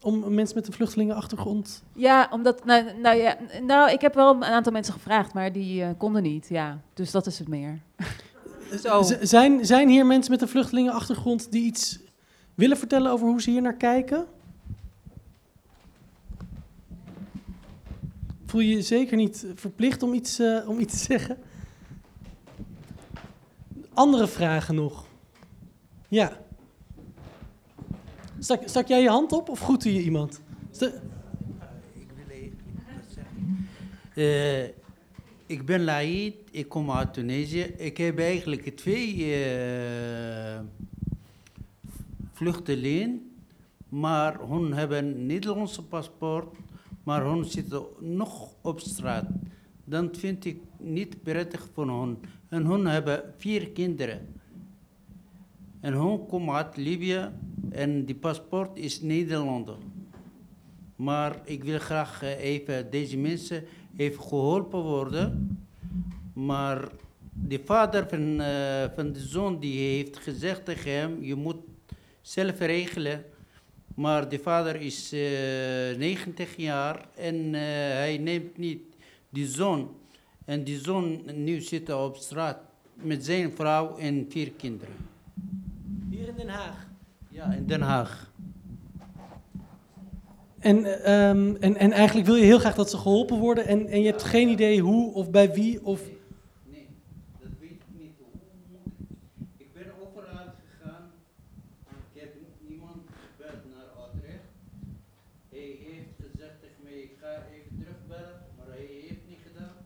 [0.00, 1.82] om mensen met een vluchtelingenachtergrond...
[1.94, 5.82] Ja, omdat, nou, nou ja, nou, ik heb wel een aantal mensen gevraagd, maar die
[5.82, 6.80] eh, konden niet, ja.
[6.94, 7.80] Dus dat is het meer.
[8.82, 9.02] Zo.
[9.20, 11.98] Zijn, zijn hier mensen met een vluchtelingenachtergrond die iets
[12.54, 14.26] willen vertellen over hoe ze hier naar kijken?
[18.46, 21.38] Voel je je zeker niet verplicht om iets, eh, om iets te zeggen?
[23.94, 25.04] Andere vragen nog?
[26.08, 26.40] Ja.
[28.42, 30.40] Stak, jij je hand op of groette je iemand?
[30.70, 30.92] Sta-
[34.14, 34.64] Eh,
[35.46, 37.60] ik ben Laïd, ik kom uit Tunesië.
[37.62, 40.60] Ik heb eigenlijk twee eh
[42.32, 43.30] vluchtelingen,
[43.88, 46.46] maar hun hebben een Nederlandse paspoort,
[47.04, 49.24] maar hun zitten nog op straat.
[49.84, 52.18] Dan vind ik niet prettig voor hun.
[52.48, 54.40] En hun hebben vier kinderen.
[55.82, 57.30] En hun komen uit Libië
[57.70, 59.76] en die paspoort is Nederlander.
[60.96, 63.64] Maar ik wil graag eh, even deze mensen
[63.96, 65.58] even geholpen worden.
[66.34, 66.88] Maar
[67.32, 71.60] de vader van, eh, van de zoon die heeft gezegd tegen hem, je moet
[72.20, 73.24] zelf regelen.
[73.94, 77.60] Maar de vader is eh 90 jaar en eh,
[78.02, 78.82] hij neemt niet
[79.30, 79.90] die zoon.
[80.44, 82.58] En die zoon nu zit op straat
[82.94, 85.11] met zijn vrouw en vier kinderen.
[86.22, 86.76] Hier in Den Haag.
[87.30, 88.30] Ja, in Den Haag.
[90.58, 94.00] En, ehm, en, en eigenlijk wil je heel graag dat ze geholpen worden en, en
[94.00, 96.00] je hebt geen idee hoe of bij wie of...
[96.70, 96.88] Nee,
[97.40, 98.12] dat weet ik niet.
[98.18, 98.86] Hoe moet
[99.58, 99.66] ik?
[99.66, 101.04] Ik ben overal gegaan.
[102.12, 102.30] Ik heb
[102.68, 104.48] iemand gebeld naar Utrecht.
[105.48, 109.76] Hij heeft gezegd tegen mij, ik ga even terugbellen, maar hij heeft niet gedaan.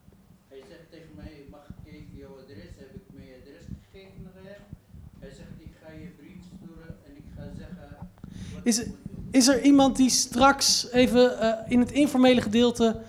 [0.49, 2.73] Hij zegt tegen mij, mag ik even jouw adres?
[2.83, 4.65] Heb ik mijn adres gegeven naar hem?
[8.67, 8.83] Is,
[9.31, 13.01] is er iemand die straks even eh, in het informele gedeelte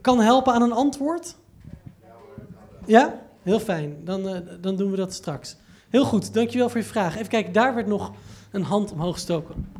[0.00, 1.36] kan helpen aan een antwoord?
[2.86, 3.20] Ja?
[3.42, 4.04] Heel fijn.
[4.04, 5.56] Dan, eh, dan doen we dat straks.
[5.88, 7.16] Heel goed, dankjewel voor je vraag.
[7.16, 8.12] Even kijken, daar werd nog
[8.50, 9.72] een hand omhoog gestoken.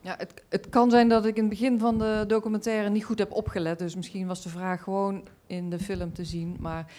[0.00, 3.18] Ja, het, het kan zijn dat ik in het begin van de documentaire niet goed
[3.18, 3.78] heb opgelet.
[3.78, 6.56] Dus misschien was de vraag gewoon in de film te zien.
[6.60, 6.92] Maar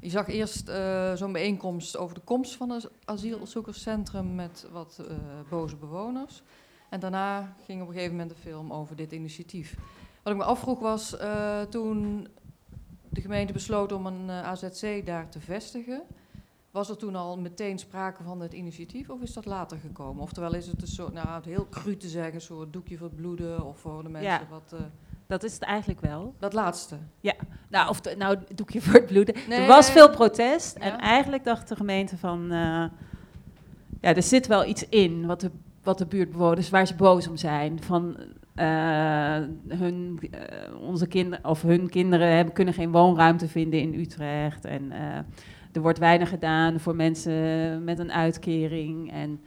[0.00, 5.16] je zag eerst eh, zo'n bijeenkomst over de komst van het asielzoekerscentrum met wat eh,
[5.48, 6.42] boze bewoners.
[6.88, 9.76] En daarna ging op een gegeven moment de film over dit initiatief.
[10.22, 12.28] Wat ik me afvroeg was eh, toen
[13.08, 16.02] de gemeente besloot om een AZC daar te vestigen.
[16.70, 20.22] Was er toen al meteen sprake van het initiatief of is dat later gekomen?
[20.22, 23.06] Oftewel is het een soort, nou het heel cru te zeggen, een soort doekje voor
[23.06, 24.46] het bloeden of voor de mensen Ja.
[24.50, 24.74] wat...
[25.30, 26.34] Dat is het eigenlijk wel.
[26.38, 26.96] dat laatste.
[27.20, 27.34] Ja,
[27.68, 29.34] nou, of de, nou doekje voor het bloeden.
[29.48, 29.60] Nee.
[29.60, 32.84] Er was veel protest en eigenlijk dacht de gemeente van, eh,
[34.00, 35.50] ja, er zit wel iets in wat de,
[35.82, 37.82] wat de buurtbewoners, waar ze boos om zijn.
[37.82, 38.16] Van
[38.54, 44.64] eh, hun, eh, onze kinderen of hun kinderen hebben, kunnen geen woonruimte vinden in Utrecht
[44.64, 44.92] en
[45.72, 49.40] er wordt weinig gedaan voor mensen met een uitkering en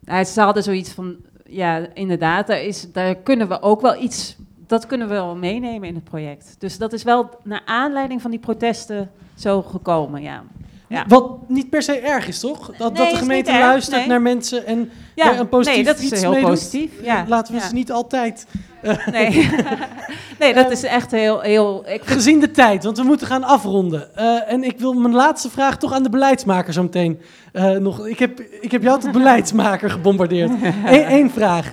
[0.00, 4.36] nou, ze hadden zoiets van, ja, inderdaad, daar, is, daar kunnen we ook wel iets,
[4.66, 6.54] dat kunnen we wel meenemen in het project.
[6.58, 10.42] Dus dat is wel naar aanleiding van die protesten zo gekomen, ja.
[10.88, 11.04] ja.
[11.08, 12.66] Wat niet per se erg is, toch?
[12.76, 14.06] Dat, Nee, dat de gemeente erg, luistert nee.
[14.08, 17.24] naar mensen en Ja, daar een positief nee, dat is iets heel positief, ja.
[17.28, 17.66] Laten we Ja.
[17.66, 18.46] ze niet altijd...
[18.82, 19.50] eh, Nee.
[20.38, 21.40] nee, dat is echt heel...
[21.40, 24.16] heel ik vind- Gezien de tijd, want we moeten gaan afronden.
[24.16, 27.20] Eh, en ik wil mijn laatste vraag toch aan de beleidsmaker zo meteen
[27.52, 28.06] eh, nog...
[28.06, 30.50] Ik heb, ik heb jou tot beleidsmaker gebombardeerd.
[30.86, 31.72] Eén vraag.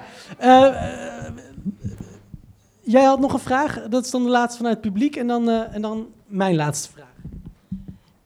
[2.83, 3.81] Jij had nog een vraag.
[3.89, 5.15] Dat is dan de laatste vanuit het publiek.
[5.15, 7.11] En dan, eh, en dan mijn laatste vraag.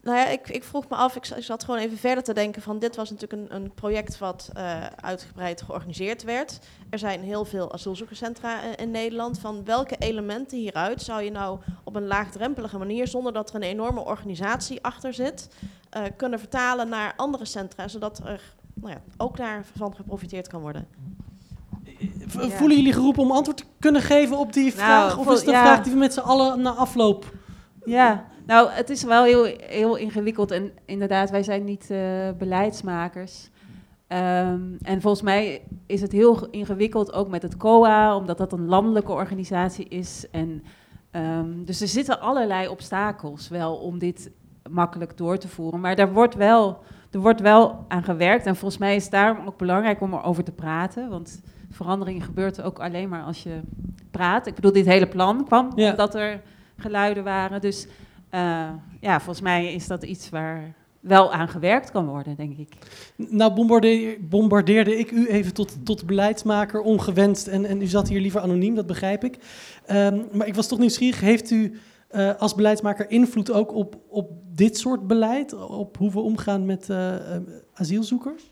[0.02, 2.78] Nou ja, ik, ik vroeg me af, ik, zat gewoon even verder te denken van
[2.78, 6.58] dit was natuurlijk een, een project wat eh, uitgebreid georganiseerd werd.
[6.90, 9.38] Er zijn heel veel asielzoekerscentra eh, in Nederland.
[9.38, 13.62] Van welke elementen hieruit zou je nou op een laagdrempelige manier, zonder dat er een
[13.62, 15.48] enorme organisatie achter zit,
[16.16, 20.88] kunnen vertalen naar andere centra, zodat er nou ja, ook daarvan geprofiteerd kan worden?
[22.28, 25.18] Voelen jullie geroepen om antwoord te kunnen geven op die vraag?
[25.18, 25.62] of is het een ja.
[25.62, 27.24] vraag die we met z'n allen na afloop...
[27.84, 30.50] Ja, nou, het is wel heel, heel ingewikkeld.
[30.50, 31.98] En inderdaad, wij zijn niet eh,
[32.38, 33.50] beleidsmakers.
[34.06, 38.52] Ehm, en volgens mij is het heel ge- ingewikkeld ook met het COA, omdat dat
[38.52, 40.26] een landelijke organisatie is.
[40.30, 40.62] En,
[41.10, 44.30] ehm, dus er zitten allerlei obstakels wel om dit
[44.70, 45.80] makkelijk door te voeren.
[45.80, 46.78] Maar daar wordt wel,
[47.10, 48.46] er wordt wel aan gewerkt.
[48.46, 51.08] En volgens mij is het daarom ook belangrijk om erover te praten.
[51.10, 51.40] Want
[51.70, 53.60] verandering gebeurt ook alleen maar als je
[54.10, 54.46] praat.
[54.46, 55.90] Ik bedoel, dit hele plan kwam Ja.
[55.90, 56.40] omdat er
[56.76, 57.60] geluiden waren.
[57.60, 57.86] Dus
[58.30, 58.68] eh,
[59.00, 62.72] ja, volgens mij is dat iets waar wel aan gewerkt kan worden, denk ik.
[63.16, 67.46] Nou bombardeer- bombardeerde ik u even tot, tot beleidsmaker, ongewenst.
[67.46, 69.38] En, en u zat hier liever anoniem, dat begrijp ik.
[69.86, 71.20] Ehm, maar ik was toch nieuwsgierig.
[71.20, 71.78] Heeft u
[72.08, 75.52] eh, als beleidsmaker invloed ook op, op dit soort beleid?
[75.52, 77.42] Op hoe we omgaan met eh, eh,
[77.72, 78.50] asielzoekers?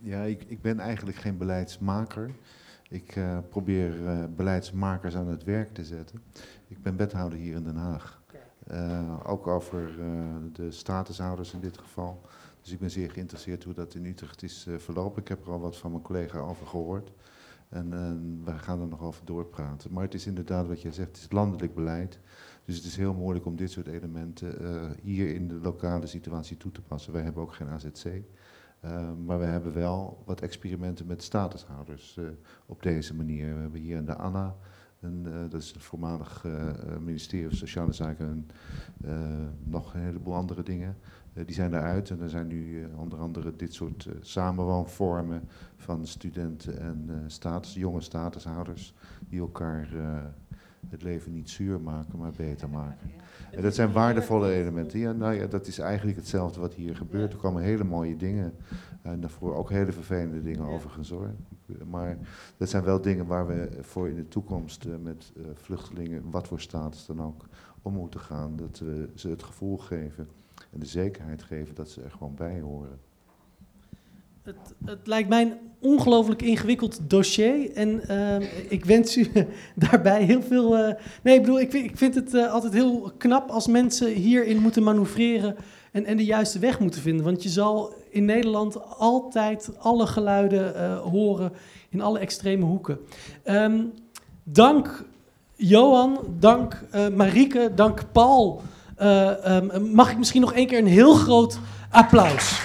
[0.00, 2.30] Ja, ik, ik ben eigenlijk geen beleidsmaker.
[2.90, 3.94] Ik probeer
[4.36, 6.22] beleidsmakers aan het werk te zetten.
[6.68, 8.22] Ik ben wethouder hier in Den Haag.
[9.24, 9.90] Ook over
[10.52, 12.20] de statushouders in dit geval.
[12.62, 15.22] Dus ik ben zeer geïnteresseerd hoe dat in Utrecht is verlopen.
[15.22, 17.10] Ik heb er al wat van mijn collega over gehoord.
[17.68, 19.92] En eh, we gaan er nog over doorpraten.
[19.92, 22.18] Maar het is inderdaad wat jij zegt, het is landelijk beleid.
[22.68, 26.56] Dus het is heel moeilijk om dit soort elementen eh, hier in de lokale situatie
[26.56, 27.12] toe te passen.
[27.12, 28.04] Wij hebben ook geen AZC.
[28.04, 32.28] Uh, maar we hebben wel wat experimenten met statushouders uh,
[32.66, 33.54] op deze manier.
[33.54, 34.56] We hebben hier in de ANNA,
[35.00, 36.44] een, dat is het voormalig
[37.00, 38.46] ministerie van Sociale Zaken, en
[39.64, 40.96] nog een heleboel andere dingen.
[41.32, 47.24] die zijn eruit en er zijn nu onder andere dit soort samenwoonvormen van studenten en
[47.26, 48.94] status, jonge statushouders
[49.28, 49.88] die elkaar
[50.88, 53.10] het leven niet zuur maken, maar beter maken.
[53.50, 54.98] En dat zijn waardevolle elementen.
[54.98, 57.32] Ja, nou ja, dat is eigenlijk hetzelfde wat hier gebeurt.
[57.32, 58.54] Er komen hele mooie dingen
[59.02, 61.30] en daarvoor ook hele vervelende dingen overigens hoor.
[61.90, 62.18] Maar
[62.56, 66.48] dat zijn wel dingen waar we voor in de toekomst uh, met uh, vluchtelingen, wat
[66.48, 67.44] voor status dan ook,
[67.82, 68.56] om moeten gaan.
[68.56, 70.28] Dat we ze het gevoel geven
[70.72, 72.98] en de zekerheid geven dat ze er gewoon bij horen.
[74.48, 77.72] Het, het, lijkt mij een ongelooflijk ingewikkeld dossier.
[77.72, 78.36] En uh,
[78.68, 79.30] ik wens u
[79.88, 80.78] daarbij heel veel.
[80.78, 84.08] Uh, nee, ik bedoel, ik vind, ik vind het uh, altijd heel knap als mensen
[84.08, 85.56] hierin moeten manoeuvreren.
[85.92, 87.24] En, en de juiste weg moeten vinden.
[87.24, 91.52] Want je zal in Nederland altijd alle geluiden horen
[91.88, 92.98] in alle extreme hoeken.
[93.44, 93.92] Um,
[94.42, 95.04] dank
[95.56, 96.80] Johan, dank
[97.14, 98.62] Marieke, dank Paul.
[99.02, 101.58] Um, mag ik misschien nog één keer een heel groot
[101.90, 102.60] applaus.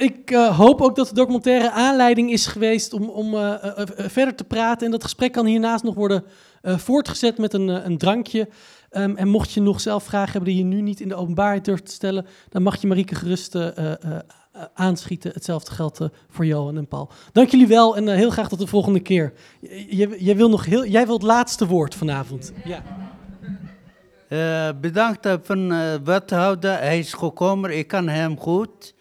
[0.00, 4.34] Ik eh, hoop ook dat de documentaire aanleiding is geweest om, om eh, eh, verder
[4.34, 4.86] te praten.
[4.86, 6.24] En dat gesprek kan hiernaast nog worden
[6.62, 8.48] voortgezet met een, een drankje.
[8.90, 11.64] Ehm, en mocht je nog zelf vragen hebben die je nu niet in de openbaarheid
[11.64, 13.56] durft te stellen, dan mag je Marieke gerust
[14.74, 15.32] aanschieten.
[15.34, 17.10] Hetzelfde geldt voor Johan en Paul.
[17.32, 19.32] Dank jullie wel en heel graag tot de volgende keer.
[20.18, 22.52] Jij- wil nog heel, jij wil het laatste woord vanavond.
[22.64, 22.82] Ja.
[24.72, 25.68] Bedankt van
[26.04, 28.94] wethouder, hij is gekomen, ik kan hem goed.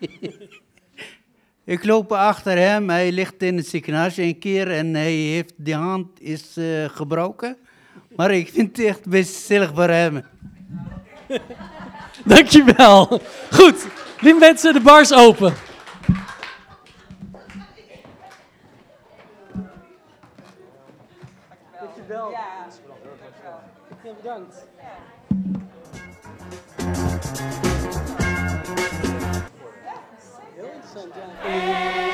[1.64, 5.74] ik loop achter hem, hij ligt in het ziekenhuis een keer en hij heeft die
[5.74, 7.56] hand is eh, gebroken.
[8.16, 10.22] Maar ik vind het echt best zielig voor hem.
[12.24, 13.20] Dankjewel.
[13.50, 13.86] Goed,
[14.20, 15.54] lieve mensen, de bar is open.
[21.80, 22.30] Dankjewel.
[22.30, 22.66] Ja,
[24.22, 24.66] bedankt.
[26.76, 27.69] Heel
[31.54, 32.09] interessant,